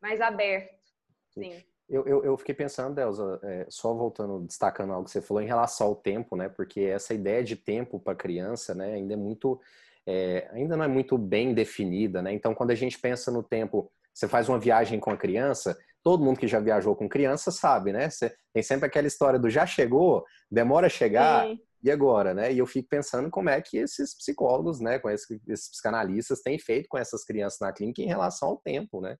[0.00, 0.84] Mais aberto,
[1.30, 1.52] sim.
[1.52, 1.73] sim.
[1.88, 5.46] Eu, eu, eu, fiquei pensando, Delza, é, só voltando, destacando algo que você falou em
[5.46, 6.48] relação ao tempo, né?
[6.48, 9.60] Porque essa ideia de tempo para criança, né, ainda é muito,
[10.06, 12.32] é, ainda não é muito bem definida, né?
[12.32, 16.24] Então, quando a gente pensa no tempo, você faz uma viagem com a criança, todo
[16.24, 18.08] mundo que já viajou com criança sabe, né?
[18.08, 21.60] Você, tem sempre aquela história do já chegou, demora a chegar, Sim.
[21.82, 22.50] e agora, né?
[22.50, 26.58] E eu fico pensando como é que esses psicólogos, né, com esses, esses psicanalistas têm
[26.58, 29.16] feito com essas crianças na clínica em relação ao tempo, né?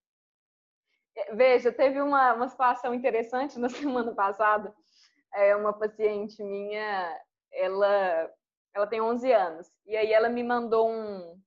[1.34, 4.74] Veja, teve uma, uma situação interessante na semana passada.
[5.34, 7.20] É, uma paciente minha,
[7.52, 8.30] ela,
[8.72, 11.40] ela tem 11 anos, e aí ela me mandou um,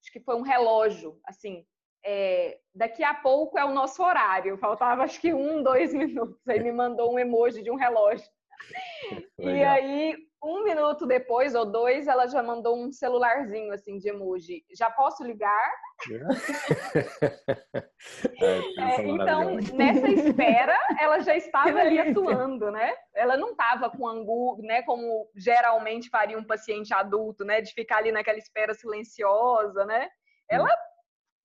[0.00, 1.66] acho que foi um relógio, assim,
[2.04, 6.62] é, daqui a pouco é o nosso horário, faltava acho que um, dois minutos, aí
[6.62, 8.28] me mandou um emoji de um relógio.
[9.38, 14.62] e aí, um minuto depois, ou dois, ela já mandou um celularzinho assim de emoji.
[14.76, 15.72] Já posso ligar?
[18.40, 22.94] é, é, então, nessa espera, ela já estava ali atuando, né?
[23.14, 24.82] Ela não estava com angu, né?
[24.82, 27.62] Como geralmente faria um paciente adulto, né?
[27.62, 30.10] De ficar ali naquela espera silenciosa, né?
[30.50, 30.68] Ela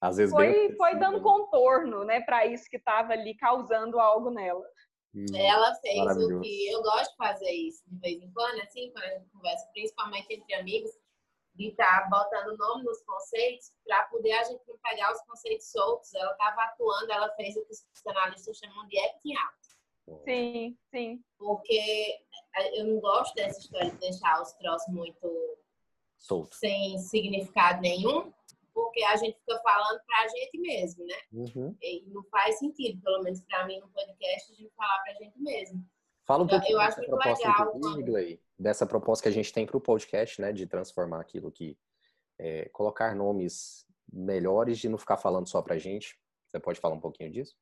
[0.02, 2.19] Às vezes foi, foi dando contorno, né?
[2.19, 4.65] Para isso que estava ali causando algo nela.
[5.13, 8.91] Hum, ela fez o que eu gosto de fazer isso de vez em quando, assim,
[8.91, 10.91] quando a gente conversa, principalmente entre amigos,
[11.56, 15.72] de estar tá botando nome nos conceitos para poder a gente não pegar os conceitos
[15.72, 16.13] soltos.
[16.13, 20.24] Ela estava atuando, ela fez o que os psicanalistas chamam de acting out.
[20.24, 21.24] Sim, sim.
[21.38, 22.19] Porque
[22.74, 25.58] eu não gosto dessa história de deixar os troços muito
[26.17, 28.32] soltos, sem significado nenhum
[28.73, 31.15] porque a gente fica falando para a gente mesmo, né?
[31.32, 31.75] Uhum.
[31.82, 35.15] E não faz sentido, pelo menos para mim, no podcast, a gente falar para a
[35.15, 35.86] gente mesmo.
[36.25, 38.39] Fala um então, pouquinho eu acho dessa proposta legal, quando...
[38.58, 40.51] dessa proposta que a gente tem para o podcast, né?
[40.51, 41.77] De transformar aquilo que...
[42.41, 46.17] É, colocar nomes melhores de não ficar falando só para a gente.
[46.47, 47.55] Você pode falar um pouquinho disso?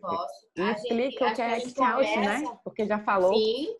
[0.00, 0.48] Posso.
[0.56, 2.58] Explica o que é scout, né?
[2.64, 3.34] Porque já falou.
[3.34, 3.76] Sim,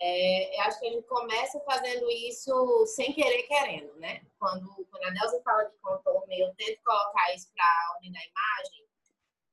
[0.00, 4.22] é, eu acho que a gente começa fazendo isso sem querer querendo, né?
[4.38, 8.20] Quando, quando a Nelza fala de contorno, eu tento colocar isso para a ordem da
[8.20, 8.88] imagem,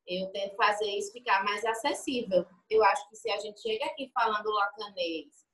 [0.08, 2.46] eu tento fazer isso ficar mais acessível.
[2.70, 5.46] Eu acho que se a gente chega aqui falando lacanês,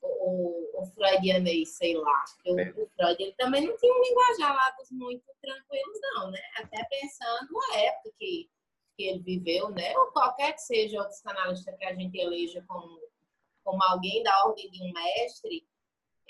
[0.00, 2.70] ou, ou freudianês, sei lá, eu, é.
[2.70, 6.40] o Freud ele também não tinha um linguajar lá dos muito tranquilos, não, né?
[6.56, 8.48] Até pensando na época que,
[8.96, 9.96] que ele viveu, né?
[9.98, 13.00] Ou qualquer que seja o psicanalista que a gente eleja como
[13.66, 15.68] como alguém da ordem de um mestre,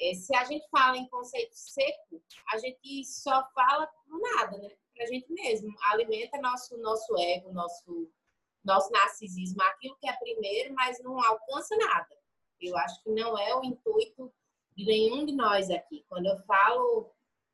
[0.01, 4.71] é, se a gente fala em conceito seco, a gente só fala nada, né?
[4.95, 5.69] Pra gente mesmo.
[5.91, 8.11] Alimenta nosso, nosso ego, nosso,
[8.65, 12.09] nosso narcisismo, aquilo que é primeiro, mas não alcança nada.
[12.59, 14.33] Eu acho que não é o intuito
[14.75, 16.07] de nenhum de nós aqui.
[16.09, 17.13] Quando eu falo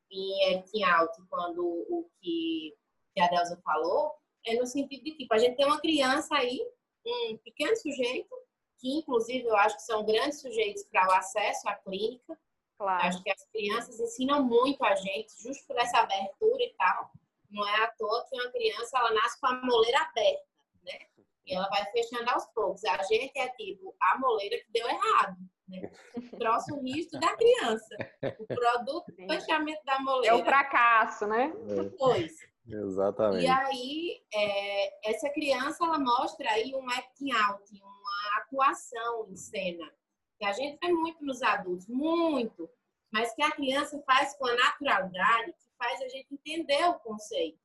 [0.08, 2.72] em acting out, quando o que,
[3.18, 4.14] a Delza falou,
[4.46, 6.60] é no sentido de tipo, a gente tem uma criança aí,
[7.04, 8.41] um pequeno sujeito,
[8.82, 12.36] que inclusive eu acho que são grandes sujeitos para o acesso à clínica.
[12.76, 13.06] Claro.
[13.06, 17.12] Acho que as crianças ensinam muito a gente, justo por essa abertura e tal.
[17.48, 20.42] Não é à toa que uma criança ela nasce com a moleira aberta,
[20.82, 20.98] né?
[21.46, 22.84] E ela vai fechando aos poucos.
[22.84, 25.36] A gente é tipo a moleira que deu errado,
[25.68, 25.92] né?
[26.16, 27.96] O próximo risco da criança.
[28.40, 30.36] O produto do fechamento da moleira.
[30.36, 31.52] É o fracasso, né?
[31.98, 32.32] Pois.
[32.66, 33.44] Exatamente.
[33.44, 39.92] E aí, é, essa criança, ela mostra aí um acting out, uma atuação em cena,
[40.38, 42.70] que a gente vê muito nos adultos, muito,
[43.12, 47.58] mas que a criança faz com a naturalidade, que faz a gente entender o conceito.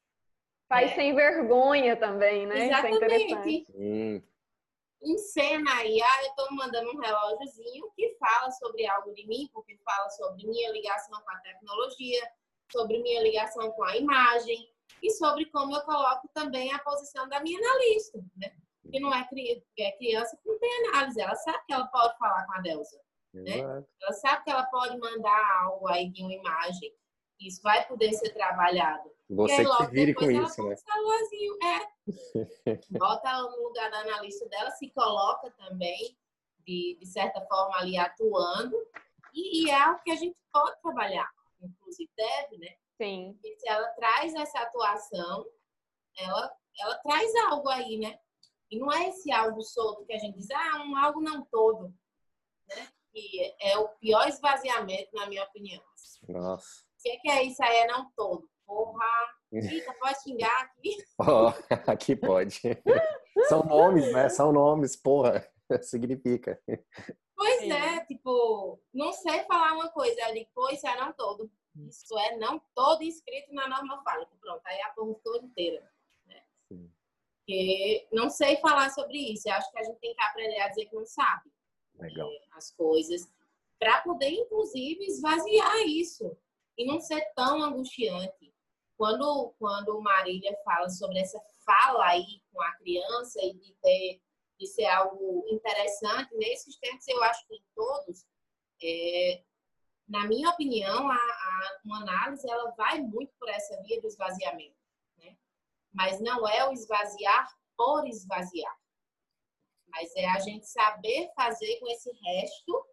[0.67, 0.95] Faz é.
[0.95, 2.59] sem vergonha também, né?
[2.59, 3.65] É Exatamente.
[3.73, 4.21] Hum.
[5.01, 9.77] encena aí, ah, eu estou mandando um relógiozinho que fala sobre algo de mim, porque
[9.85, 12.31] fala sobre minha ligação com a tecnologia,
[12.69, 14.67] sobre minha ligação com a imagem
[15.01, 18.51] e sobre como eu coloco também a posição da minha analista, né?
[18.91, 19.27] Que não é,
[19.79, 22.99] é criança que não tem análise, ela sabe que ela pode falar com a Delza,
[23.33, 23.59] né?
[23.59, 26.93] Ela sabe que ela pode mandar algo aí de uma imagem,
[27.39, 29.11] isso vai poder ser trabalhado.
[29.29, 30.75] Você aí, que se vire com isso, né?
[31.63, 31.87] É.
[32.97, 36.17] Bota no lugar da analista dela, se coloca também,
[36.65, 38.75] de, de certa forma, ali atuando.
[39.33, 41.29] E, e é algo que a gente pode trabalhar,
[41.61, 42.75] inclusive deve, né?
[42.97, 43.39] Sim.
[43.43, 45.45] E se ela traz essa atuação,
[46.17, 48.19] ela, ela traz algo aí, né?
[48.69, 51.93] E não é esse algo solto que a gente diz, ah, um algo não todo.
[52.67, 52.87] Né?
[53.11, 55.81] Que é o pior esvaziamento, na minha opinião.
[56.27, 56.83] Nossa.
[56.99, 58.49] O que é, que é isso aí, é não todo?
[58.65, 59.05] Porra!
[59.51, 60.97] Eita, pode xingar aqui?
[61.19, 62.61] Oh, aqui pode.
[63.47, 64.27] São nomes, né?
[64.27, 65.47] São nomes, porra.
[65.81, 66.61] Significa.
[67.35, 70.21] Pois é, tipo, não sei falar uma coisa,
[70.53, 71.49] pô, isso é não todo.
[71.85, 74.31] Isso é não todo inscrito na norma fálica.
[74.39, 75.91] Pronto, aí a toda inteira.
[76.25, 76.43] Né?
[76.67, 79.47] Porque não sei falar sobre isso.
[79.47, 81.51] Eu acho que a gente tem que aprender a dizer que não sabe
[81.99, 82.29] Legal.
[82.29, 83.27] É, as coisas.
[83.79, 86.35] Para poder, inclusive, esvaziar isso.
[86.77, 88.53] E não ser tão angustiante.
[88.97, 94.21] Quando, quando Marília fala sobre essa fala aí com a criança e de ter
[94.59, 98.25] de ser algo interessante, nesses tempos eu acho que em todos,
[98.81, 99.43] é,
[100.07, 104.75] na minha opinião, a, a, uma análise ela vai muito por essa via do esvaziamento,
[105.17, 105.35] né?
[105.93, 108.75] Mas não é o esvaziar por esvaziar,
[109.89, 112.85] mas é a gente saber fazer com esse resto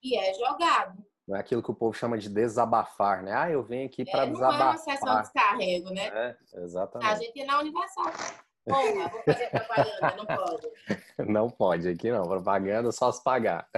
[0.00, 1.04] que é jogado.
[1.26, 3.32] Não é aquilo que o povo chama de desabafar, né?
[3.32, 4.58] Ah, eu venho aqui para é, desabafar.
[4.58, 6.06] Não é uma sessão de descarrego, né?
[6.08, 7.08] É, exatamente.
[7.08, 8.04] A gente ia na Universal.
[8.70, 10.70] Porra, vou fazer propaganda, não pode.
[11.30, 12.26] Não pode, aqui não.
[12.26, 13.68] Propaganda só se pagar.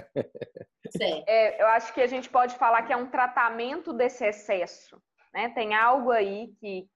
[1.26, 5.02] É, eu acho que a gente pode falar que é um tratamento desse excesso.
[5.34, 5.48] Né?
[5.48, 6.88] Tem algo aí que,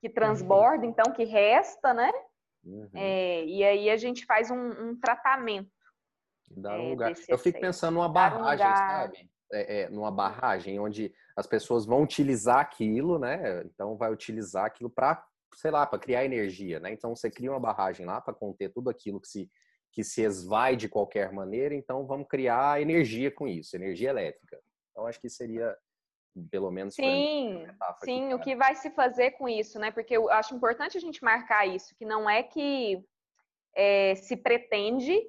[0.00, 2.10] que transborda, então, que resta, né?
[2.64, 2.90] Uhum.
[2.94, 5.70] É, e aí a gente faz um, um tratamento.
[6.50, 7.12] Dar um é, lugar.
[7.28, 9.30] Eu fico pensando numa barragem, um sabe?
[9.52, 13.62] É, é, numa barragem onde as pessoas vão utilizar aquilo, né?
[13.66, 15.22] Então vai utilizar aquilo para,
[15.54, 16.92] sei lá, para criar energia, né?
[16.92, 19.50] Então você cria uma barragem lá para conter tudo aquilo que se
[19.94, 24.58] que se esvai de qualquer maneira, então vamos criar energia com isso, energia elétrica.
[24.90, 25.76] Então acho que seria
[26.50, 27.66] pelo menos sim,
[28.02, 29.90] sim, o que vai se fazer com isso, né?
[29.90, 33.04] Porque eu acho importante a gente marcar isso, que não é que
[33.74, 35.20] é, se pretende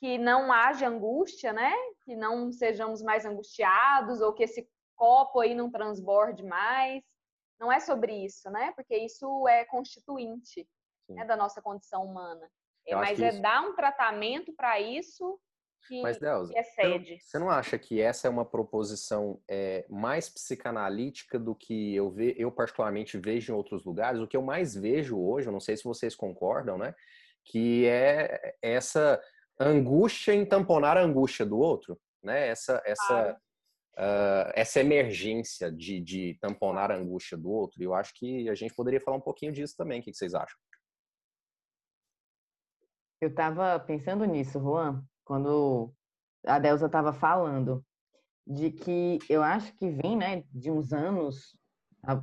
[0.00, 1.72] que não haja angústia, né?
[2.04, 7.04] Que não sejamos mais angustiados ou que esse copo aí não transborde mais.
[7.60, 8.72] Não é sobre isso, né?
[8.74, 10.66] Porque isso é constituinte
[11.08, 12.50] né, da nossa condição humana.
[12.86, 13.42] É, mas é isso...
[13.42, 15.38] dar um tratamento para isso
[15.86, 17.18] que, mas, Delza, que excede.
[17.20, 22.34] Você não acha que essa é uma proposição é, mais psicanalítica do que eu, ve,
[22.38, 24.20] eu particularmente vejo em outros lugares?
[24.20, 26.94] O que eu mais vejo hoje, eu não sei se vocês concordam, né?
[27.44, 29.20] Que é essa
[29.58, 32.48] angústia em tamponar a angústia do outro, né?
[32.48, 33.40] Essa, essa,
[34.00, 37.80] uh, essa emergência de, de tamponar a angústia do outro.
[37.80, 40.00] E eu acho que a gente poderia falar um pouquinho disso também.
[40.00, 40.58] O que vocês acham?
[43.20, 45.92] Eu estava pensando nisso, Juan, quando
[46.46, 47.84] a Delza estava falando,
[48.46, 51.54] de que eu acho que vem né, de uns anos,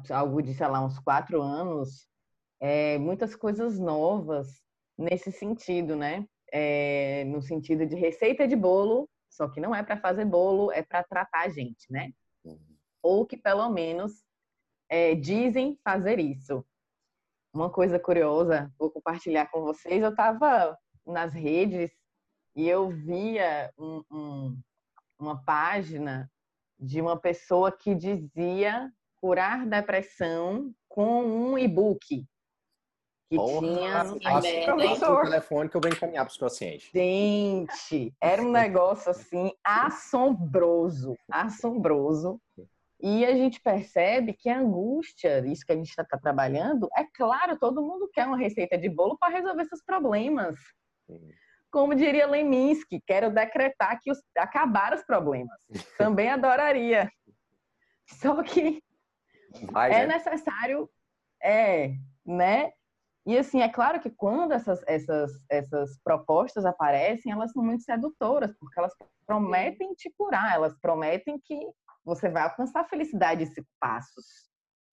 [0.09, 2.07] algo de, sei lá, uns quatro anos,
[2.59, 4.59] é, muitas coisas novas
[4.97, 6.25] nesse sentido, né?
[6.51, 10.81] É, no sentido de receita de bolo, só que não é para fazer bolo, é
[10.81, 12.11] para tratar a gente, né?
[12.43, 12.59] Uhum.
[13.01, 14.23] Ou que pelo menos
[14.89, 16.65] é, dizem fazer isso.
[17.53, 20.01] Uma coisa curiosa, vou compartilhar com vocês.
[20.01, 21.91] Eu estava nas redes
[22.55, 24.61] e eu via um, um,
[25.19, 26.31] uma página
[26.79, 32.25] de uma pessoa que dizia curar depressão com um e-book
[33.29, 36.89] que Porra, tinha o telefone que eu vou encaminhar para os pacientes.
[36.93, 42.39] Gente, era um negócio assim assombroso, assombroso.
[42.99, 47.03] E a gente percebe que a angústia, isso que a gente está tá trabalhando, é
[47.13, 50.57] claro, todo mundo quer uma receita de bolo para resolver seus problemas.
[51.69, 55.59] Como diria Leminski, quero decretar que os, acabar os problemas.
[55.97, 57.11] Também adoraria.
[58.05, 58.81] Só que
[59.71, 60.15] Vai, é né?
[60.15, 60.89] necessário,
[61.41, 61.93] é,
[62.25, 62.71] né?
[63.27, 68.55] E assim, é claro que quando essas, essas, essas propostas aparecem, elas são muito sedutoras,
[68.57, 68.93] porque elas
[69.25, 71.59] prometem te curar, elas prometem que
[72.05, 74.49] você vai alcançar a felicidade cinco passos.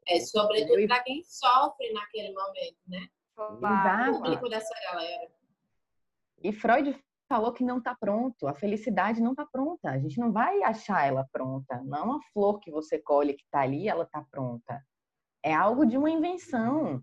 [0.09, 3.07] É, sobretudo para quem sofre naquele momento, né?
[3.57, 4.11] Exato.
[4.11, 5.31] O público dessa galera.
[6.42, 8.49] E Freud falou que não está pronto.
[8.49, 9.90] A felicidade não está pronta.
[9.90, 11.81] A gente não vai achar ela pronta.
[11.85, 14.85] Não uma flor que você colhe que está ali, ela está pronta.
[15.40, 17.01] É algo de uma invenção.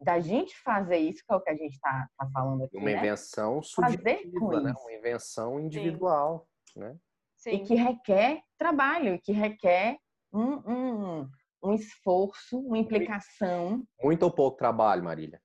[0.00, 2.76] Da gente fazer isso, que é o que a gente está tá falando aqui.
[2.76, 2.98] Uma né?
[2.98, 4.72] invenção subjetiva, com né?
[4.80, 6.96] Uma invenção individual, né?
[7.36, 7.50] Sim.
[7.50, 9.98] E que requer trabalho, e que requer
[10.32, 11.30] um, um,
[11.62, 13.82] um esforço, uma implicação.
[14.02, 15.40] Muito ou pouco trabalho, Marília?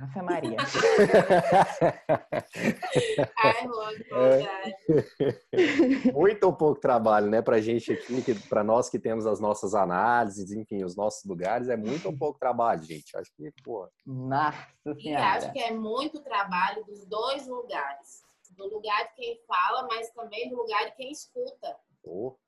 [0.00, 0.56] Ave Maria.
[3.38, 4.76] Ai, vontade.
[6.12, 7.40] Muito ou pouco trabalho, né?
[7.40, 11.76] Pra gente aqui, para nós que temos as nossas análises, enfim, os nossos lugares, é
[11.76, 13.16] muito ou pouco trabalho, gente.
[13.16, 14.66] Acho que, pô, Nossa
[14.98, 18.24] E acho que é muito trabalho dos dois lugares.
[18.50, 21.76] Do lugar de quem fala, mas também do lugar de quem escuta.
[22.02, 22.38] pô,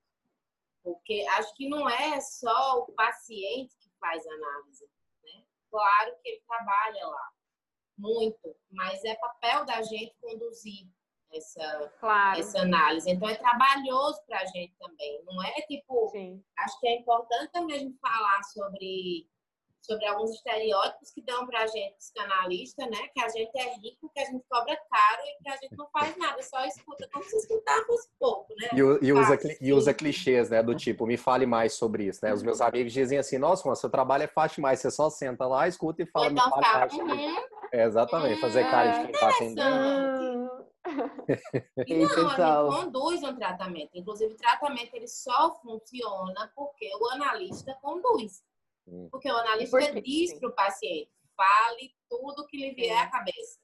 [0.82, 4.84] Porque acho que não é só o paciente que faz análise.
[5.24, 5.42] Né?
[5.70, 7.28] Claro que ele trabalha lá,
[7.98, 10.86] muito, mas é papel da gente conduzir
[11.32, 12.40] essa, Claro.
[12.40, 13.10] essa análise.
[13.10, 15.22] Então é trabalhoso para a gente também.
[15.24, 16.08] Não é tipo.
[16.10, 16.42] Sim.
[16.58, 19.28] Acho que é importante também a gente falar sobre,
[19.88, 23.08] sobre alguns estereótipos que dão para a gente, psicanalista, né?
[23.14, 25.88] Que a gente é rico, que a gente cobra caro e que a gente não
[25.90, 27.48] faz nada, só escuta, como se
[27.86, 28.68] fosse pouco, né?
[28.72, 30.62] E, e usa, e usa clichês, né?
[30.62, 32.34] Do tipo, me fale mais sobre isso, né?
[32.34, 35.46] Os meus amigos dizem assim, nossa, mas seu trabalho é fácil demais, você só senta
[35.46, 37.36] lá, escuta e Ou fala, me então fale ficar, mais uhum,
[37.72, 40.68] É, exatamente, fazer cara de quem tá atendendo.
[41.86, 43.90] E não, a gente conduz um tratamento.
[43.94, 48.42] Inclusive, o tratamento ele só funciona porque o analista conduz.
[48.90, 49.08] Hum.
[49.10, 50.00] Porque o analista Por quê?
[50.00, 53.60] diz para o paciente, fale tudo que lhe vier à cabeça.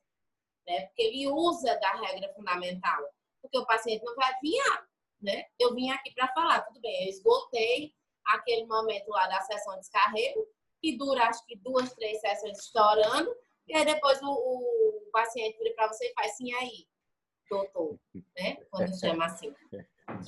[0.67, 0.87] Né?
[0.87, 3.03] Porque ele usa da regra fundamental.
[3.41, 4.89] Porque o paciente não vai adivinhar.
[5.21, 5.47] Né?
[5.59, 7.95] Eu vim aqui para falar, tudo bem, eu esgotei
[8.27, 10.47] aquele momento lá da sessão de descarrego,
[10.83, 13.35] que dura acho que duas, três sessões estourando,
[13.67, 16.87] e aí depois o, o paciente vira para você e faz assim aí,
[17.51, 17.99] doutor,
[18.37, 18.57] né?
[18.71, 19.55] Quando chama assim.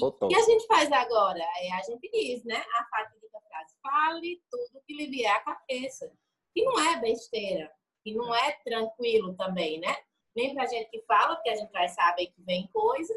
[0.00, 1.40] O que a gente faz agora?
[1.59, 2.64] É, a gente diz, né?
[2.74, 3.25] A fatídica
[3.57, 6.12] frase, fale tudo que lhe vier à cabeça.
[6.55, 9.95] Que não é besteira, que não é tranquilo também, né?
[10.35, 13.14] Nem pra gente que fala, porque a gente vai saber que vem coisa,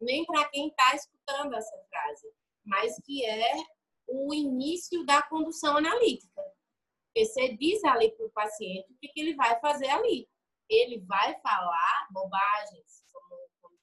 [0.00, 2.26] nem para quem está escutando essa frase,
[2.64, 3.54] mas que é
[4.08, 6.42] o início da condução analítica.
[7.06, 10.28] Porque você diz ali para o paciente o que, que ele vai fazer ali.
[10.68, 13.76] Ele vai falar bobagens, como, como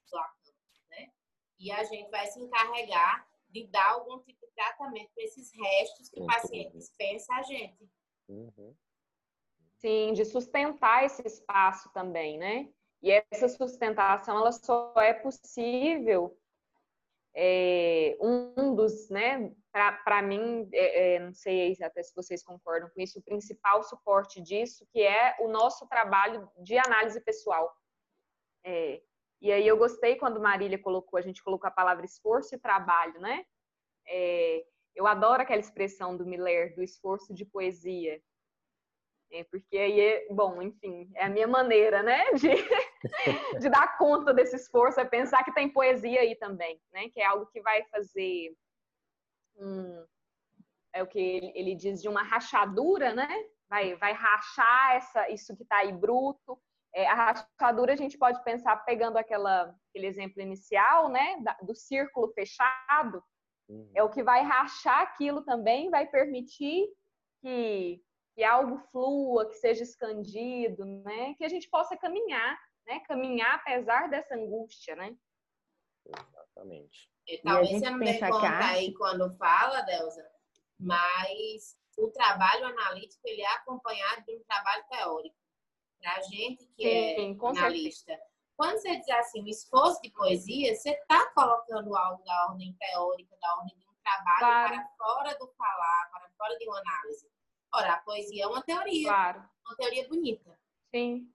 [0.90, 1.10] né?
[1.58, 6.08] E a gente vai se encarregar de dar algum tipo de tratamento para esses restos
[6.08, 6.28] que o Uhum.
[6.28, 7.90] paciente dispensa a gente.
[8.28, 8.74] Uhum.
[9.78, 12.68] Sim, de sustentar esse espaço também, né?
[13.00, 16.36] E essa sustentação, ela só é possível
[17.34, 19.54] é, um dos, né?
[19.70, 24.40] Para mim, é, é, não sei até se vocês concordam com isso, o principal suporte
[24.40, 27.72] disso, que é o nosso trabalho de análise pessoal.
[28.64, 29.00] É,
[29.40, 33.20] e aí eu gostei quando Marília colocou, a gente colocou a palavra esforço e trabalho,
[33.20, 33.44] né?
[34.06, 38.20] É, eu adoro aquela expressão do Miller, do esforço de poesia.
[39.30, 42.48] É, porque aí, é, bom, enfim, é a minha maneira, né, de,
[43.60, 47.26] de dar conta desse esforço, é pensar que tem poesia aí também, né, que é
[47.26, 48.56] algo que vai fazer,
[50.94, 53.28] é o que ele, ele diz de uma rachadura, né,
[53.68, 56.58] vai, vai rachar essa, isso que está aí bruto,
[56.98, 61.74] é, a rachadura a gente pode pensar pegando aquela, aquele exemplo inicial, né, da, do
[61.74, 63.22] círculo fechado,
[63.68, 63.90] Uhum.
[63.94, 66.88] é o que vai rachar aquilo também, vai permitir
[67.42, 68.02] que,
[68.34, 71.34] que algo flua, que seja escandido, né?
[71.34, 73.00] Que a gente possa caminhar, né?
[73.00, 75.14] Caminhar apesar dessa angústia, né?
[76.06, 77.10] Exatamente.
[77.26, 80.26] E a talvez gente você não dê conta a aí quando fala, Delza,
[80.80, 85.36] mas o trabalho analítico ele é acompanhado de um trabalho teórico.
[86.00, 88.18] Para a gente que Sim, é analista.
[88.56, 93.36] Quando você diz assim, o esforço de poesia, você está colocando algo da ordem teórica,
[93.40, 94.74] da ordem de um trabalho Claro.
[94.74, 97.30] para fora do falar, para fora de uma análise.
[97.74, 99.48] Ora, a poesia é uma teoria, Claro.
[99.66, 100.58] uma teoria bonita
[100.90, 101.30] Sim,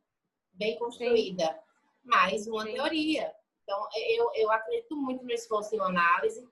[0.53, 1.61] bem construída,
[2.03, 2.73] mas uma Sim.
[2.73, 3.33] teoria.
[3.63, 6.45] Então, eu, eu acredito muito no esforço em uma análise,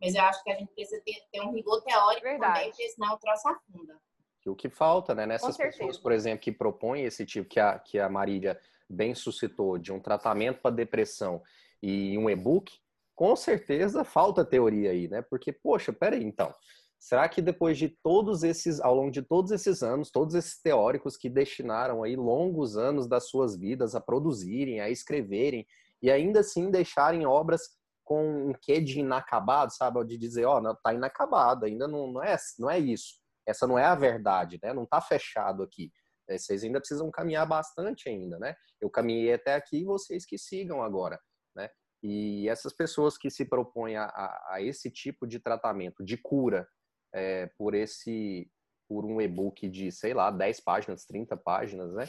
[0.00, 2.54] mas eu acho que a gente precisa ter, ter um rigor teórico Verdade.
[2.54, 4.00] também, porque senão o troço afunda.
[4.46, 7.80] Que o que falta, né, nessas pessoas, por exemplo, que propõem esse tipo que a,
[7.80, 8.56] que a Marília
[8.88, 11.42] bem suscitou, de um tratamento para depressão
[11.82, 12.72] e um e-book,
[13.16, 15.20] com certeza falta teoria aí, né?
[15.20, 16.54] Porque, poxa, peraí, então.
[16.96, 21.16] Será que depois de todos esses, ao longo de todos esses anos, todos esses teóricos
[21.16, 25.66] que destinaram aí longos anos das suas vidas a produzirem, a escreverem,
[26.00, 27.62] e ainda assim deixarem obras
[28.04, 30.04] com um quê de inacabado, sabe?
[30.04, 33.78] De dizer, ó, não, tá inacabado, ainda não, não, é, não é isso essa não
[33.78, 34.72] é a verdade, né?
[34.72, 35.92] Não está fechado aqui.
[36.28, 38.56] É, vocês ainda precisam caminhar bastante ainda, né?
[38.80, 41.20] Eu caminhei até aqui e vocês que sigam agora,
[41.54, 41.70] né?
[42.02, 46.68] E essas pessoas que se propõem a, a, a esse tipo de tratamento, de cura,
[47.14, 48.50] é, por esse
[48.88, 52.08] por um e-book de, sei lá, 10 páginas, 30 páginas, né?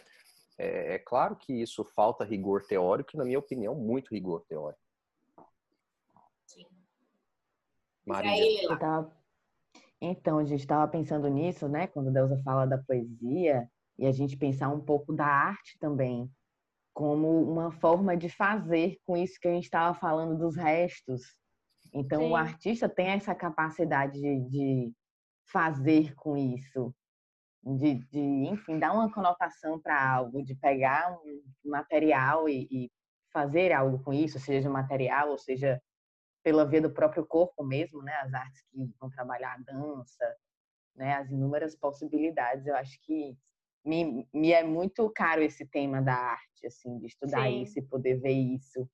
[0.60, 4.82] É, é, claro que isso falta rigor teórico, e, na minha opinião, muito rigor teórico.
[6.46, 6.66] Sim.
[8.06, 8.78] Maria.
[8.78, 9.17] Tava...
[10.02, 11.88] Então, a gente estava pensando nisso, né?
[11.88, 13.68] Quando Deusa fala da poesia,
[13.98, 16.30] e a gente pensar um pouco da arte também,
[16.94, 21.22] como uma forma de fazer com isso que a gente estava falando dos restos.
[21.94, 22.32] Então, Sim.
[22.32, 24.94] o artista tem essa capacidade de, de
[25.52, 26.94] fazer com isso,
[27.64, 32.92] de, de, enfim, dar uma conotação para algo, de pegar um material e, e,
[33.32, 35.82] fazer algo com isso, seja material, ou seja
[36.48, 38.14] pela via do próprio corpo mesmo, né?
[38.22, 40.36] As artes que vão trabalhar a dança,
[40.96, 41.16] né?
[41.16, 42.66] As inúmeras possibilidades.
[42.66, 43.38] Eu acho que
[43.84, 47.64] me, me é muito caro esse tema da arte, assim, de estudar Sim.
[47.64, 48.90] isso e poder ver isso.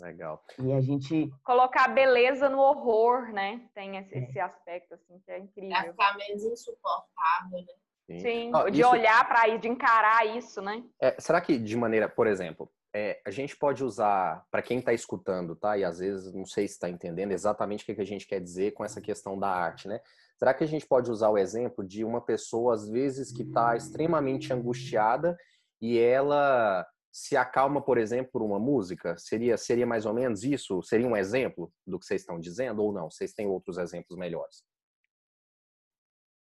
[0.00, 0.42] Legal.
[0.58, 1.30] E a gente.
[1.44, 3.68] Colocar a beleza no horror, né?
[3.74, 4.18] Tem esse, é.
[4.20, 5.76] esse aspecto, assim, que é incrível.
[5.76, 7.74] Pra ficar menos insuportável, né?
[8.06, 8.88] Sim, Sim de isso...
[8.88, 10.82] olhar para isso, de encarar isso, né?
[11.02, 14.90] É, será que de maneira, por exemplo, é, a gente pode usar, para quem está
[14.90, 15.76] escutando, tá?
[15.76, 18.40] E às vezes não sei se está entendendo exatamente o que, que a gente quer
[18.40, 20.00] dizer com essa questão da arte, né?
[20.38, 23.76] Será que a gente pode usar o exemplo de uma pessoa, às vezes, que está
[23.76, 25.36] extremamente angustiada
[25.78, 29.14] e ela se acalma, por exemplo, por uma música?
[29.18, 30.82] Seria, seria mais ou menos isso?
[30.82, 33.10] Seria um exemplo do que vocês estão dizendo ou não?
[33.10, 34.64] Vocês têm outros exemplos melhores?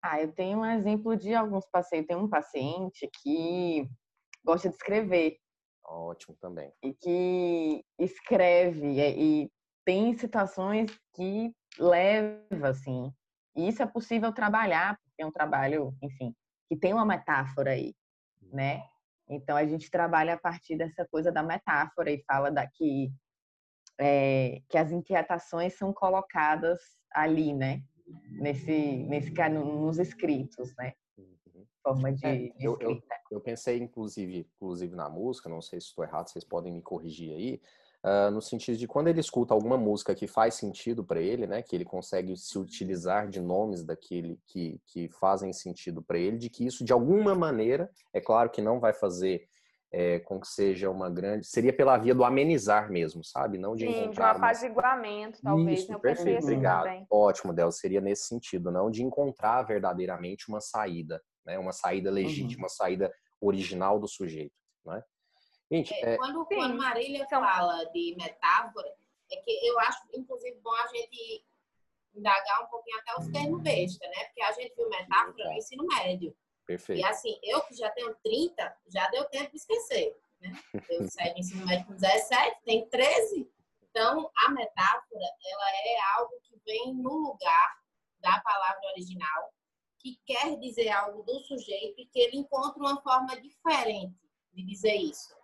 [0.00, 2.06] Ah, eu tenho um exemplo de alguns pacientes.
[2.06, 3.88] Tem um paciente que
[4.44, 5.38] gosta de escrever.
[5.84, 6.72] Ótimo também.
[6.82, 9.50] E que escreve e, e
[9.84, 13.12] tem situações que leva, assim.
[13.56, 16.34] E isso é possível trabalhar, porque é um trabalho, enfim,
[16.68, 17.94] que tem uma metáfora aí,
[18.52, 18.82] né?
[19.28, 23.12] Então a gente trabalha a partir dessa coisa da metáfora e fala daqui
[23.98, 26.80] é, que as inquietações são colocadas
[27.12, 27.82] ali, né?
[28.32, 30.92] Nesse, nesse nos escritos, né?
[31.82, 35.88] Forma de, é, de eu, eu, eu, pensei, inclusive, inclusive na música, não sei se
[35.88, 37.60] estou errado, vocês podem me corrigir aí,
[38.04, 41.62] uh, no sentido de quando ele escuta alguma música que faz sentido para ele, né,
[41.62, 46.48] que ele consegue se utilizar de nomes daquele que, que fazem sentido para ele, de
[46.48, 49.48] que isso de alguma maneira, é claro que não vai fazer
[49.94, 51.46] é, com que seja uma grande.
[51.46, 53.58] Seria pela via do amenizar mesmo, sabe?
[53.58, 54.32] Não de Sim, encontrar.
[54.34, 55.80] de um apaziguamento, talvez.
[55.80, 56.84] Isso, perfeito, obrigado.
[56.84, 57.06] Também.
[57.08, 61.58] Ótimo, Del, seria nesse sentido, não de encontrar verdadeiramente uma saída, né?
[61.58, 62.58] Uma saída legítima, uhum.
[62.64, 65.02] uma saída original do sujeito, né?
[65.70, 66.16] Gente, é, é...
[66.16, 67.40] Quando, quando Marília então...
[67.40, 68.88] fala de metáfora,
[69.30, 71.44] é que eu acho, inclusive, bom a gente
[72.14, 74.24] indagar um pouquinho até os termos besta, né?
[74.24, 76.36] Porque a gente viu metáfora no ensino médio.
[76.66, 77.00] Perfeito.
[77.00, 80.16] E assim, eu que já tenho 30, já deu tempo de esquecer.
[80.40, 80.52] Né?
[80.88, 83.50] Eu saí do ensino médio com 17, tem 13.
[83.90, 87.78] Então, a metáfora, ela é algo que vem no lugar
[88.20, 89.53] da palavra original,
[90.04, 94.14] que quer dizer algo do sujeito e que ele encontra uma forma diferente
[94.52, 95.34] de dizer isso.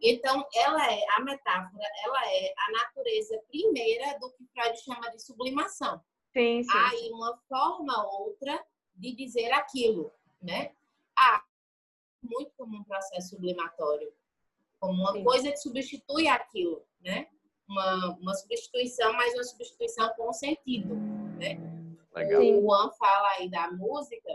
[0.00, 5.22] Então, ela é a metáfora, ela é a natureza primeira do que Freud chama de
[5.22, 5.98] sublimação.
[6.30, 6.70] Sim, sim.
[6.70, 8.62] Há aí uma forma outra
[8.94, 10.72] de dizer aquilo, né?
[11.18, 11.42] Ah,
[12.22, 14.12] muito como um processo sublimatório,
[14.78, 15.24] como uma sim.
[15.24, 17.28] coisa que substitui aquilo, né?
[17.66, 20.94] Uma, uma substituição, mas uma substituição com sentido,
[21.38, 21.67] né?
[22.18, 22.42] Legal.
[22.42, 24.30] O Juan fala aí da música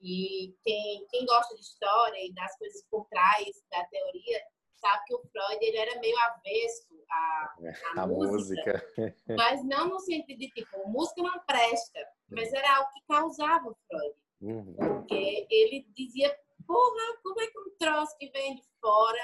[0.00, 4.40] e quem, quem gosta de história e das coisas por trás da teoria
[4.80, 7.54] sabe que o Freud ele era meio avesso à,
[7.96, 12.00] à a música, música, mas não no sentido de tipo, música não presta,
[12.30, 14.14] mas era algo que causava o Freud.
[14.40, 14.74] Uhum.
[14.74, 16.34] Porque ele dizia,
[16.66, 19.20] porra, como é que um troço que vem de fora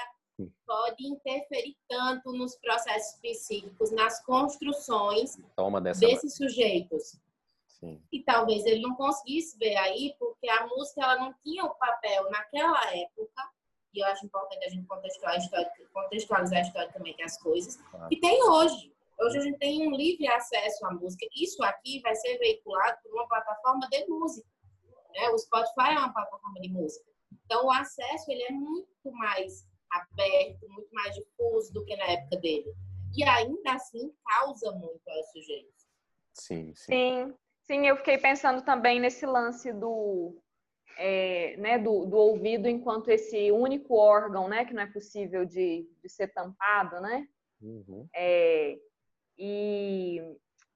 [0.67, 5.35] pode interferir tanto nos processos psíquicos, nas construções
[5.99, 7.19] desses sujeitos?
[7.79, 8.01] Sim.
[8.11, 12.29] E talvez ele não conseguisse ver aí, porque a música ela não tinha o papel
[12.31, 13.51] naquela época
[13.93, 17.77] e eu acho importante a gente contextualizar a história, contextualizar a história também das coisas,
[17.77, 18.09] claro.
[18.09, 18.93] que tem hoje.
[19.19, 21.25] Hoje a gente tem um livre acesso à música.
[21.35, 24.47] Isso aqui vai ser veiculado por uma plataforma de música.
[25.15, 25.29] Né?
[25.29, 27.05] O Spotify é uma plataforma de música.
[27.45, 32.37] Então, o acesso ele é muito mais aberto, muito mais difuso do que na época
[32.37, 32.71] dele.
[33.15, 35.87] E ainda assim causa muito aos sujeitos.
[36.33, 36.93] Sim, sim.
[36.93, 37.35] Sim,
[37.67, 40.35] sim eu fiquei pensando também nesse lance do
[40.97, 45.87] é, né, do, do, ouvido enquanto esse único órgão, né, que não é possível de,
[46.01, 47.27] de ser tampado, né?
[47.61, 48.07] Uhum.
[48.15, 48.79] É,
[49.37, 50.19] e,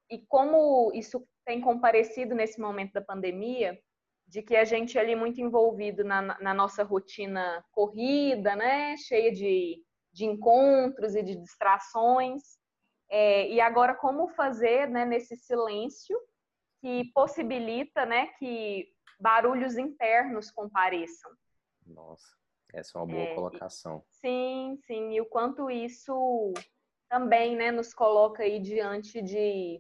[0.08, 3.80] e como isso tem comparecido nesse momento da pandemia,
[4.28, 9.32] de que a gente é ali muito envolvido na, na nossa rotina corrida, né, cheia
[9.32, 9.84] de,
[10.14, 12.44] de encontros e de distrações,
[13.10, 16.18] é, e agora como fazer, né, nesse silêncio
[16.82, 21.32] que possibilita, né, que barulhos internos compareçam.
[21.86, 22.36] Nossa,
[22.74, 24.04] essa é uma boa é, colocação.
[24.10, 26.54] Sim, sim, e o quanto isso
[27.08, 29.80] também, né, nos coloca aí diante de,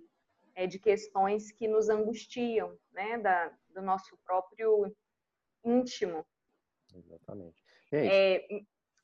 [0.53, 4.95] é, de questões que nos angustiam, né, da, do nosso próprio
[5.65, 6.25] íntimo.
[6.93, 7.63] Exatamente.
[7.91, 8.45] É,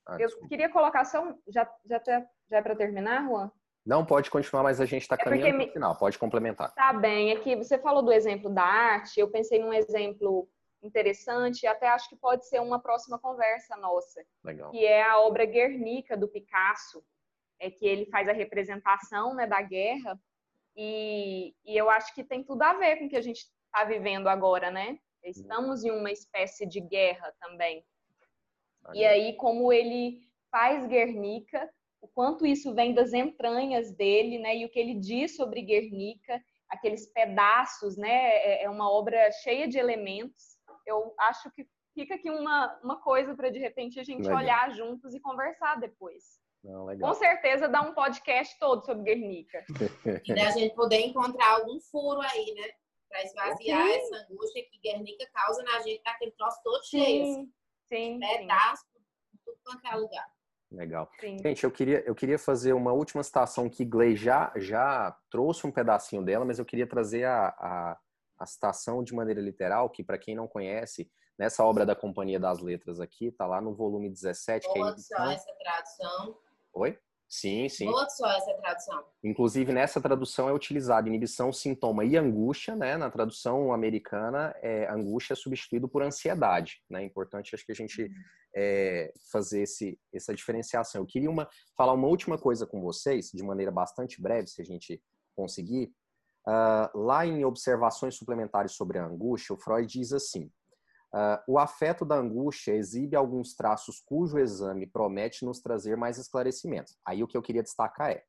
[0.05, 3.51] ah, eu queria colocar só já já tá, já é para terminar, Juan?
[3.87, 5.95] Não, pode continuar, mas a gente está é caminhando para o final.
[5.95, 6.73] Pode complementar.
[6.73, 7.31] Tá bem.
[7.31, 9.17] É que você falou do exemplo da arte.
[9.17, 10.45] Eu pensei num exemplo
[10.83, 14.21] interessante e até acho que pode ser uma próxima conversa nossa.
[14.43, 14.71] Legal.
[14.71, 17.01] Que é a obra Guernica, do Picasso.
[17.61, 20.19] É que ele faz a representação né, da guerra.
[20.75, 23.85] E, e eu acho que tem tudo a ver com o que a gente está
[23.85, 24.99] vivendo agora, né?
[25.23, 27.85] Estamos em uma espécie de guerra também.
[28.93, 30.19] E aí, como ele
[30.51, 31.69] faz Guernica
[32.07, 34.55] o quanto isso vem das entranhas dele, né?
[34.55, 38.09] E o que ele diz sobre Guernica, aqueles pedaços, né?
[38.09, 40.57] É, é uma obra cheia de elementos.
[40.85, 44.37] Eu acho que fica aqui uma, uma coisa para de repente a gente legal.
[44.37, 46.23] olhar juntos e conversar depois.
[46.63, 49.63] Não, Com certeza dá um podcast todo sobre Guernica.
[50.25, 52.69] e da gente poder encontrar algum furo aí, né?
[53.09, 53.93] Para esvaziar sim.
[53.93, 57.23] essa angústia que Guernica causa na gente, tá aquele troço todo cheio.
[57.23, 57.53] Assim.
[57.87, 59.39] Sim, pedaço, sim.
[59.45, 60.36] tudo quanto é lugar.
[60.71, 61.09] Legal.
[61.19, 61.37] Sim.
[61.39, 65.71] Gente, eu queria, eu queria fazer uma última citação que Glei já, já trouxe um
[65.71, 67.97] pedacinho dela, mas eu queria trazer a, a,
[68.37, 71.09] a citação de maneira literal, que para quem não conhece,
[71.39, 74.67] nessa obra da Companhia das Letras aqui, tá lá no volume 17.
[74.67, 76.37] Boa, que é só essa tradução.
[76.73, 76.97] Oi?
[77.29, 77.85] Sim, sim.
[77.85, 79.03] Boa só essa tradução.
[79.21, 82.95] Inclusive, nessa tradução é utilizado inibição, sintoma e angústia, né?
[82.95, 87.03] Na tradução americana, é, angústia é substituído por ansiedade, né?
[87.03, 88.09] É importante, acho que a gente uhum.
[88.55, 91.01] é, fazer esse, essa diferenciação.
[91.01, 94.65] Eu queria uma, falar uma última coisa com vocês, de maneira bastante breve, se a
[94.65, 95.01] gente
[95.35, 95.91] conseguir.
[96.47, 100.49] Uh, lá em Observações Suplementares sobre a Angústia, o Freud diz assim,
[101.13, 106.97] Uh, o afeto da angústia exibe alguns traços cujo exame promete nos trazer mais esclarecimentos.
[107.05, 108.23] Aí o que eu queria destacar é: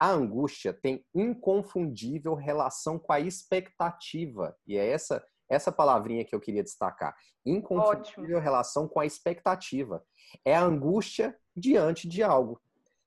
[0.00, 4.56] a angústia tem inconfundível relação com a expectativa.
[4.66, 7.14] E é essa essa palavrinha que eu queria destacar.
[7.44, 8.38] Inconfundível Ótimo.
[8.38, 10.02] relação com a expectativa.
[10.44, 12.60] É a angústia diante de algo.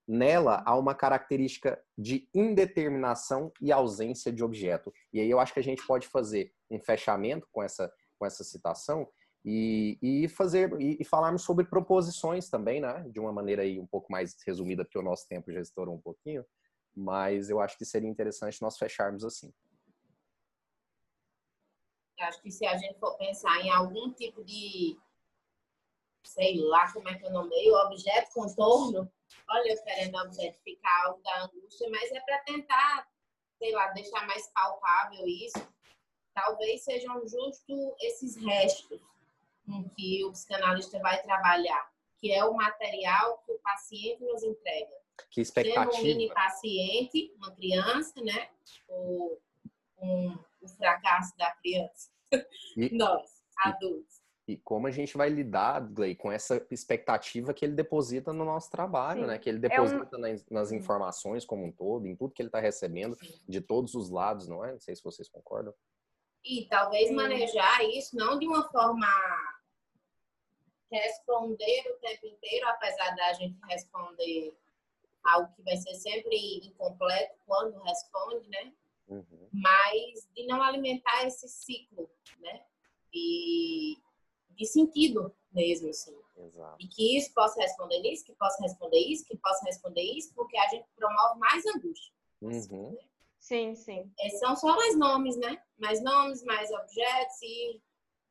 [0.07, 4.93] Nela há uma característica de indeterminação e ausência de objeto.
[5.11, 8.43] E aí eu acho que a gente pode fazer um fechamento com essa com essa
[8.43, 9.07] citação
[9.49, 13.05] e, e fazer e, e, falarmos sobre proposições também, né?
[13.09, 16.01] De uma maneira aí um pouco mais resumida, porque o nosso tempo já estourou um
[16.01, 16.45] pouquinho,
[16.93, 19.53] mas eu acho que seria interessante nós fecharmos assim.
[22.19, 24.99] Eu acho que se a gente for pensar em algum tipo de,
[26.25, 29.09] sei lá como é que eu nomeio, objeto, contorno,
[29.49, 33.07] olha, eu querendo objetificar algo da angústia, mas é para tentar,
[33.59, 35.76] sei lá, deixar mais palpável isso
[36.37, 39.01] talvez sejam justo esses restos
[39.65, 44.95] com que o psicanalista vai trabalhar, que é o material que o paciente nos entrega.
[45.31, 45.91] Que expectativa.
[45.91, 48.49] Sendo um mini paciente, uma criança, né?
[48.87, 49.41] Ou
[49.99, 52.11] um, o fracasso da criança.
[52.77, 54.21] E, Nós, adultos.
[54.47, 58.45] E, e como a gente vai lidar, Gley, com essa expectativa que ele deposita no
[58.45, 59.27] nosso trabalho, Sim.
[59.27, 59.39] né?
[59.39, 60.21] Que ele deposita é um...
[60.21, 63.41] nas, nas, informações como um todo, em tudo que ele está recebendo, Sim.
[63.49, 64.71] de todos os lados, não é?
[64.71, 65.73] Não sei se vocês concordam.
[66.47, 69.07] E talvez manejar isso não de uma forma
[70.89, 74.57] responder o tempo inteiro, apesar da gente responder
[75.23, 78.73] algo que vai ser sempre incompleto quando responde, né?
[79.09, 79.49] Uhum.
[79.51, 82.63] Mas de não alimentar esse ciclo, né?
[83.13, 83.97] E
[84.51, 86.17] de sentido mesmo, assim.
[86.37, 86.77] Exato.
[86.79, 90.57] E que isso possa responder isso, que possa responder isso, que possa responder isso, porque
[90.57, 92.13] a gente promove mais angústia.
[92.41, 92.49] Uhum.
[92.49, 92.97] Assim, né?
[93.47, 94.11] Sim, sim.
[94.19, 95.63] É, são só mais nomes, né?
[95.77, 97.81] Mais nomes, mais objetos e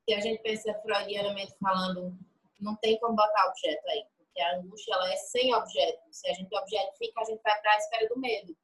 [0.06, 2.14] que a gente pensa freudianamente falando,
[2.60, 6.02] não tem como botar objeto aí, porque a angústia ela é sem objeto.
[6.10, 8.54] Se a gente objetifica, a gente vai para a esfera do medo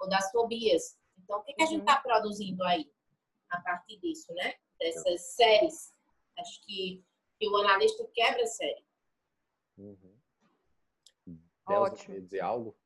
[0.00, 0.98] ou das fobias.
[1.16, 2.02] Então, o que, que a gente está uhum.
[2.02, 2.92] produzindo aí
[3.48, 4.54] a partir disso, né?
[4.78, 5.94] Dessas séries.
[6.36, 7.02] Acho que,
[7.38, 8.84] que o analista quebra a série.
[9.78, 10.12] Uhum.
[11.66, 12.20] Ótimo.
[12.20, 12.76] dizer algo?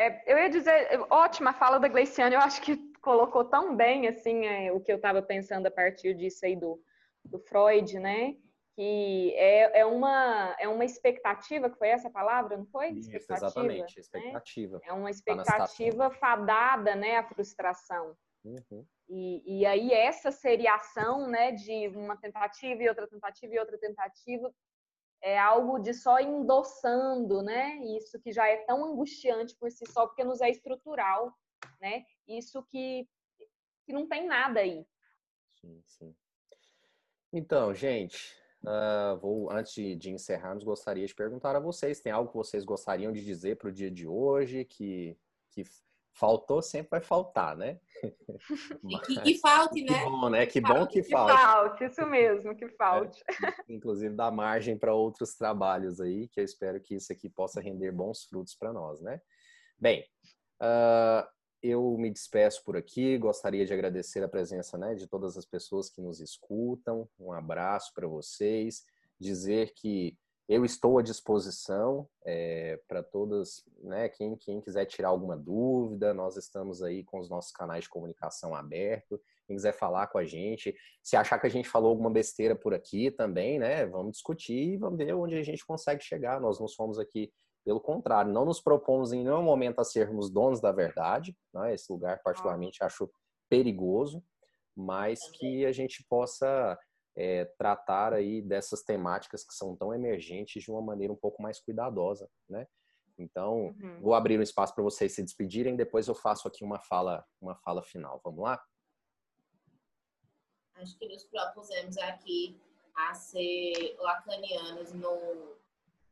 [0.00, 4.46] É, eu ia dizer, ótima fala da Gleiciane, eu acho que colocou tão bem assim
[4.46, 6.82] é, o que eu estava pensando a partir disso aí do,
[7.22, 8.34] do Freud, né?
[8.74, 12.92] Que é, é, uma, é uma expectativa, que foi essa palavra, não foi?
[12.92, 14.78] Isso, expectativa, exatamente, expectativa.
[14.78, 14.84] Né?
[14.86, 18.16] É uma tá expectativa fadada, né, à frustração.
[18.42, 18.86] Uhum.
[19.06, 24.50] E, e aí essa seriação, né, de uma tentativa e outra tentativa e outra tentativa,
[25.22, 27.76] é algo de só endossando, né?
[27.96, 31.32] Isso que já é tão angustiante por si só, porque nos é estrutural,
[31.80, 32.04] né?
[32.26, 33.08] Isso que,
[33.84, 34.86] que não tem nada aí.
[35.60, 36.16] Sim, sim.
[37.32, 42.36] Então, gente, uh, vou antes de, encerrarmos, gostaria de perguntar a vocês: tem algo que
[42.36, 45.16] vocês gostariam de dizer para o dia de hoje que,
[45.50, 45.64] que
[46.12, 47.78] Faltou sempre vai faltar, né?
[48.88, 49.98] E que, que falte, né?
[49.98, 50.46] Que bom, né?
[50.46, 51.36] Que, que bom que, que falte.
[51.36, 51.84] falte.
[51.84, 53.22] Isso mesmo, que falte.
[53.28, 57.60] É, inclusive dá margem para outros trabalhos aí, que eu espero que isso aqui possa
[57.60, 59.20] render bons frutos para nós, né?
[59.78, 60.04] Bem,
[60.62, 61.26] uh,
[61.62, 65.90] eu me despeço por aqui, gostaria de agradecer a presença né, de todas as pessoas
[65.90, 67.08] que nos escutam.
[67.18, 68.84] Um abraço para vocês,
[69.18, 70.16] dizer que
[70.50, 74.08] eu estou à disposição é, para todas, né?
[74.08, 78.52] Quem, quem quiser tirar alguma dúvida, nós estamos aí com os nossos canais de comunicação
[78.52, 79.20] abertos.
[79.46, 80.74] Quem quiser falar com a gente,
[81.04, 83.86] se achar que a gente falou alguma besteira por aqui também, né?
[83.86, 86.40] Vamos discutir e vamos ver onde a gente consegue chegar.
[86.40, 87.32] Nós não somos aqui,
[87.64, 91.32] pelo contrário, não nos propomos em nenhum momento a sermos donos da verdade.
[91.54, 91.74] Né?
[91.74, 93.08] Esse lugar, particularmente, acho
[93.48, 94.20] perigoso,
[94.76, 96.76] mas que a gente possa
[97.16, 101.60] é, tratar aí dessas temáticas que são tão emergentes de uma maneira um pouco mais
[101.60, 102.66] cuidadosa, né?
[103.18, 104.00] Então, uhum.
[104.00, 107.54] vou abrir um espaço para vocês se despedirem, depois eu faço aqui uma fala, uma
[107.54, 108.20] fala final.
[108.24, 108.62] Vamos lá?
[110.76, 112.58] Acho que nos propusemos aqui
[112.94, 115.56] a ser lacanianos no,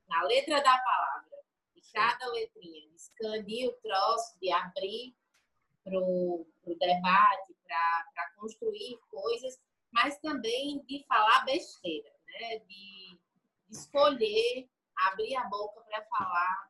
[0.06, 1.38] na letra da palavra.
[1.74, 5.16] E cada letrinha, de expandir o troço, de abrir
[5.82, 6.46] para o
[6.78, 9.58] debate, para construir coisas
[9.92, 12.58] mas também de falar besteira, né?
[12.60, 13.18] De
[13.70, 16.68] escolher, abrir a boca para falar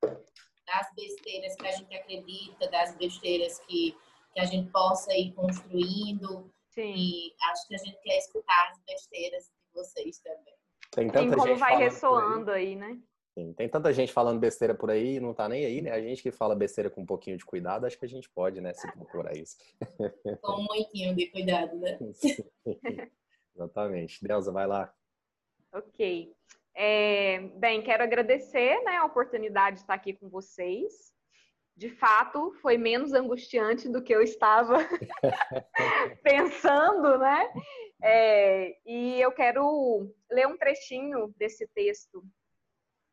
[0.66, 3.96] das besteiras que a gente acredita, das besteiras que,
[4.34, 6.52] que a gente possa ir construindo.
[6.70, 6.94] Sim.
[6.94, 10.54] E acho que a gente quer escutar as besteiras de vocês também.
[10.90, 12.68] Tem tanta Sim, como gente vai ressoando aí.
[12.68, 12.98] aí, né?
[13.38, 15.92] Sim, tem tanta gente falando besteira por aí e não tá nem aí, né?
[15.92, 18.60] A gente que fala besteira com um pouquinho de cuidado, acho que a gente pode,
[18.60, 19.56] né, se procurar isso.
[20.42, 21.96] Com um muitinho de cuidado, né?
[23.54, 24.20] Exatamente.
[24.26, 24.92] Delza, vai lá.
[25.72, 26.34] Ok.
[26.74, 31.12] É, bem, quero agradecer né, a oportunidade de estar aqui com vocês.
[31.76, 34.78] De fato, foi menos angustiante do que eu estava
[36.24, 37.52] pensando, né?
[38.02, 42.24] É, e eu quero ler um trechinho desse texto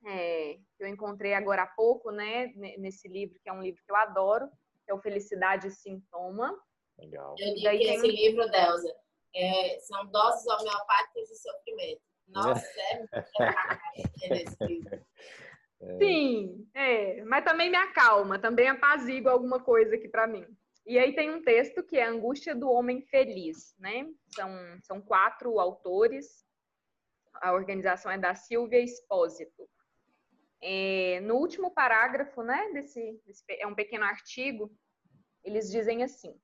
[0.05, 3.91] é, que eu encontrei agora há pouco, né, nesse livro, que é um livro que
[3.91, 4.47] eu adoro,
[4.85, 6.55] que é o Felicidade e Sintoma.
[6.97, 7.35] Legal.
[7.37, 8.11] Eu li esse tem...
[8.11, 8.95] livro, Delza,
[9.35, 12.01] é, são doses homeopáticas de sofrimento.
[12.27, 13.05] Nossa, é,
[14.23, 15.05] é nesse livro.
[15.81, 15.97] É.
[15.97, 20.45] Sim, é, mas também me acalma, também apazigua alguma coisa aqui para mim.
[20.85, 24.07] E aí tem um texto que é a Angústia do Homem Feliz, né?
[24.27, 24.49] São,
[24.83, 26.45] são quatro autores,
[27.41, 29.67] a organização é da Silvia Espósito.
[30.61, 34.71] É, no último parágrafo, né, desse, desse, é um pequeno artigo,
[35.43, 36.39] eles dizem assim: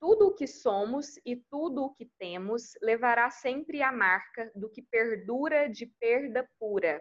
[0.00, 4.82] tudo o que somos e tudo o que temos levará sempre a marca do que
[4.82, 7.00] perdura de perda pura,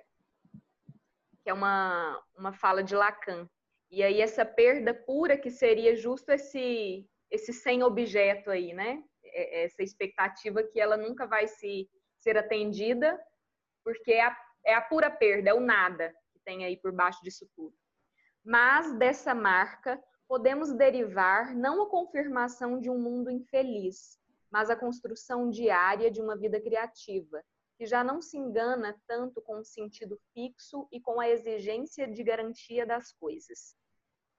[1.41, 3.49] que é uma, uma fala de Lacan.
[3.89, 9.01] E aí essa perda pura que seria justo esse esse sem objeto aí, né?
[9.24, 11.89] É, essa expectativa que ela nunca vai se,
[12.20, 13.18] ser atendida,
[13.84, 17.49] porque a, é a pura perda, é o nada que tem aí por baixo disso
[17.55, 17.76] tudo.
[18.43, 24.18] Mas dessa marca podemos derivar não a confirmação de um mundo infeliz,
[24.49, 27.43] mas a construção diária de uma vida criativa,
[27.78, 32.24] que já não se engana tanto com o sentido fixo e com a exigência de
[32.24, 33.76] garantia das coisas.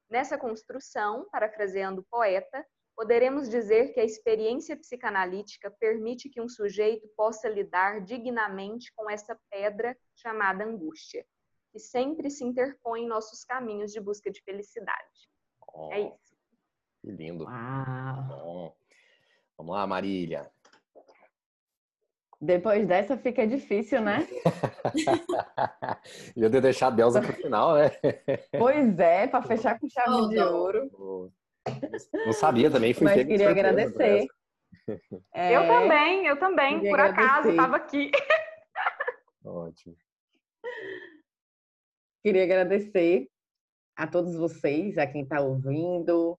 [0.09, 2.66] Nessa construção, parafraseando o poeta,
[3.03, 9.36] poderemos dizer que a experiência psicanalítica permite que um sujeito possa lidar dignamente com essa
[9.50, 11.26] pedra chamada angústia,
[11.72, 15.28] que sempre se interpõe em nossos caminhos de busca de felicidade.
[15.74, 16.36] Oh, é isso.
[17.00, 17.42] Que lindo.
[17.42, 18.76] Uau.
[19.59, 20.48] Vamos lá, Marília.
[22.40, 24.28] Depois dessa fica difícil, né?
[26.36, 27.90] Ia ter deixado a Delza para o final, né?
[28.57, 31.32] Pois é, para fechar com chave oh, de ouro.
[32.26, 34.26] Não sabia também, fui Mas queria agradecer.
[35.32, 37.24] É, eu também, eu também, por agradecer.
[37.24, 38.10] acaso, estava aqui.
[39.44, 39.96] Ótimo.
[42.22, 43.28] Queria agradecer
[43.96, 46.38] a todos vocês, a quem está ouvindo,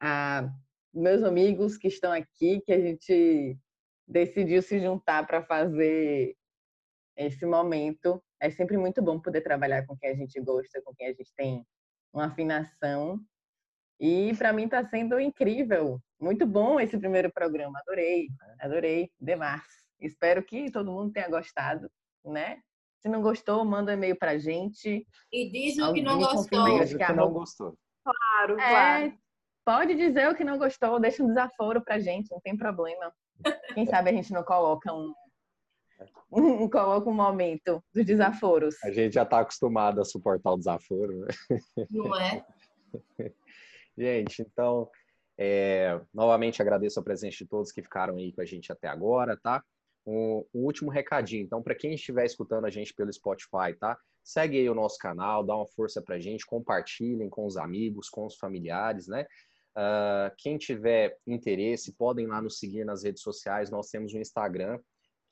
[0.00, 0.48] a
[0.92, 3.56] meus amigos que estão aqui, que a gente
[4.06, 6.36] decidiu se juntar para fazer
[7.16, 8.22] esse momento.
[8.40, 11.32] É sempre muito bom poder trabalhar com quem a gente gosta, com quem a gente
[11.36, 11.64] tem
[12.12, 13.20] uma afinação.
[14.00, 16.00] E para mim está sendo incrível.
[16.18, 17.78] Muito bom esse primeiro programa.
[17.80, 18.28] Adorei,
[18.58, 19.62] adorei demais.
[20.00, 21.90] Espero que todo mundo tenha gostado,
[22.24, 22.62] né?
[23.02, 25.06] Se não gostou, manda um e-mail pra gente.
[25.30, 26.78] E diz o que não gostou.
[26.78, 27.74] Diz o que não gostou.
[28.02, 29.18] Claro, é, claro.
[29.64, 33.12] Pode dizer o que não gostou, deixa um desaforo pra gente, não tem problema.
[33.74, 35.12] Quem sabe a gente não coloca um,
[36.32, 38.82] um coloca um momento dos desaforos.
[38.82, 41.28] A gente já está acostumado a suportar o desaforo, né?
[41.90, 42.44] Não é?
[44.00, 44.88] gente, então,
[45.38, 49.36] é, novamente agradeço a presença de todos que ficaram aí com a gente até agora,
[49.36, 49.62] tá?
[50.06, 51.44] Um, um último recadinho.
[51.44, 53.98] Então, para quem estiver escutando a gente pelo Spotify, tá?
[54.22, 58.26] Segue aí o nosso canal, dá uma força pra gente, compartilhem com os amigos, com
[58.26, 59.26] os familiares, né?
[59.76, 63.70] Uh, quem tiver interesse, podem lá nos seguir nas redes sociais.
[63.70, 64.78] Nós temos um Instagram,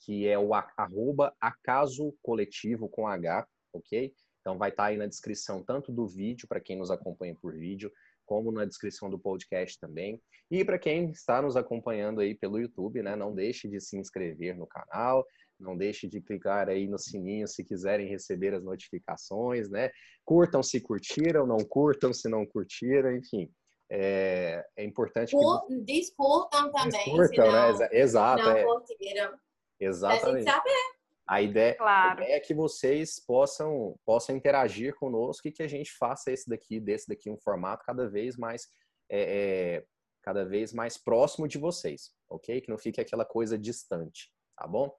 [0.01, 4.13] que é o arroba acaso coletivo com H, ok?
[4.41, 7.53] Então vai estar tá aí na descrição tanto do vídeo, para quem nos acompanha por
[7.55, 7.93] vídeo,
[8.29, 10.21] como na descrição do podcast também.
[10.51, 14.55] E para quem está nos acompanhando aí pelo YouTube, né, não deixe de se inscrever
[14.55, 15.25] no canal,
[15.59, 19.91] não deixe de clicar aí no sininho se quiserem receber as notificações, né?
[20.25, 23.51] Curtam se curtiram, não curtam se não curtiram, enfim.
[23.91, 25.81] É, é importante Por, que...
[25.81, 27.89] Descurtam também, Descurtam, né?
[27.93, 28.45] Exato.
[28.45, 28.65] Não é.
[28.65, 29.39] curtiram.
[29.81, 30.45] Exatamente.
[30.45, 30.98] saber.
[31.29, 32.21] A ideia, claro.
[32.21, 36.49] a ideia, é que vocês possam, possam interagir conosco e que a gente faça esse
[36.49, 38.69] daqui, desse daqui, um formato cada vez mais
[39.11, 39.85] é, é,
[40.23, 42.61] cada vez mais próximo de vocês, ok?
[42.61, 44.95] Que não fique aquela coisa distante, tá bom?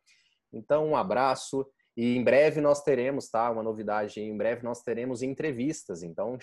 [0.52, 3.52] Então, um abraço e em breve nós teremos, tá?
[3.52, 6.38] Uma novidade, em breve nós teremos entrevistas, então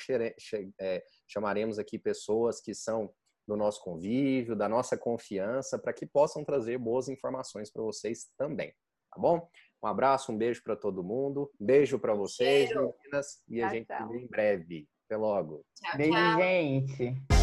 [0.80, 3.12] é, chamaremos aqui pessoas que são
[3.46, 8.72] do nosso convívio, da nossa confiança, para que possam trazer boas informações para vocês também,
[9.10, 9.48] tá bom?
[9.82, 12.94] Um abraço, um beijo para todo mundo, beijo para vocês, Cheiro.
[13.02, 14.06] meninas, e tchau, a gente tchau.
[14.08, 14.88] se vê em breve.
[15.06, 15.64] Até logo.
[15.76, 16.38] Tchau, Beijo, tchau.
[16.40, 17.35] gente.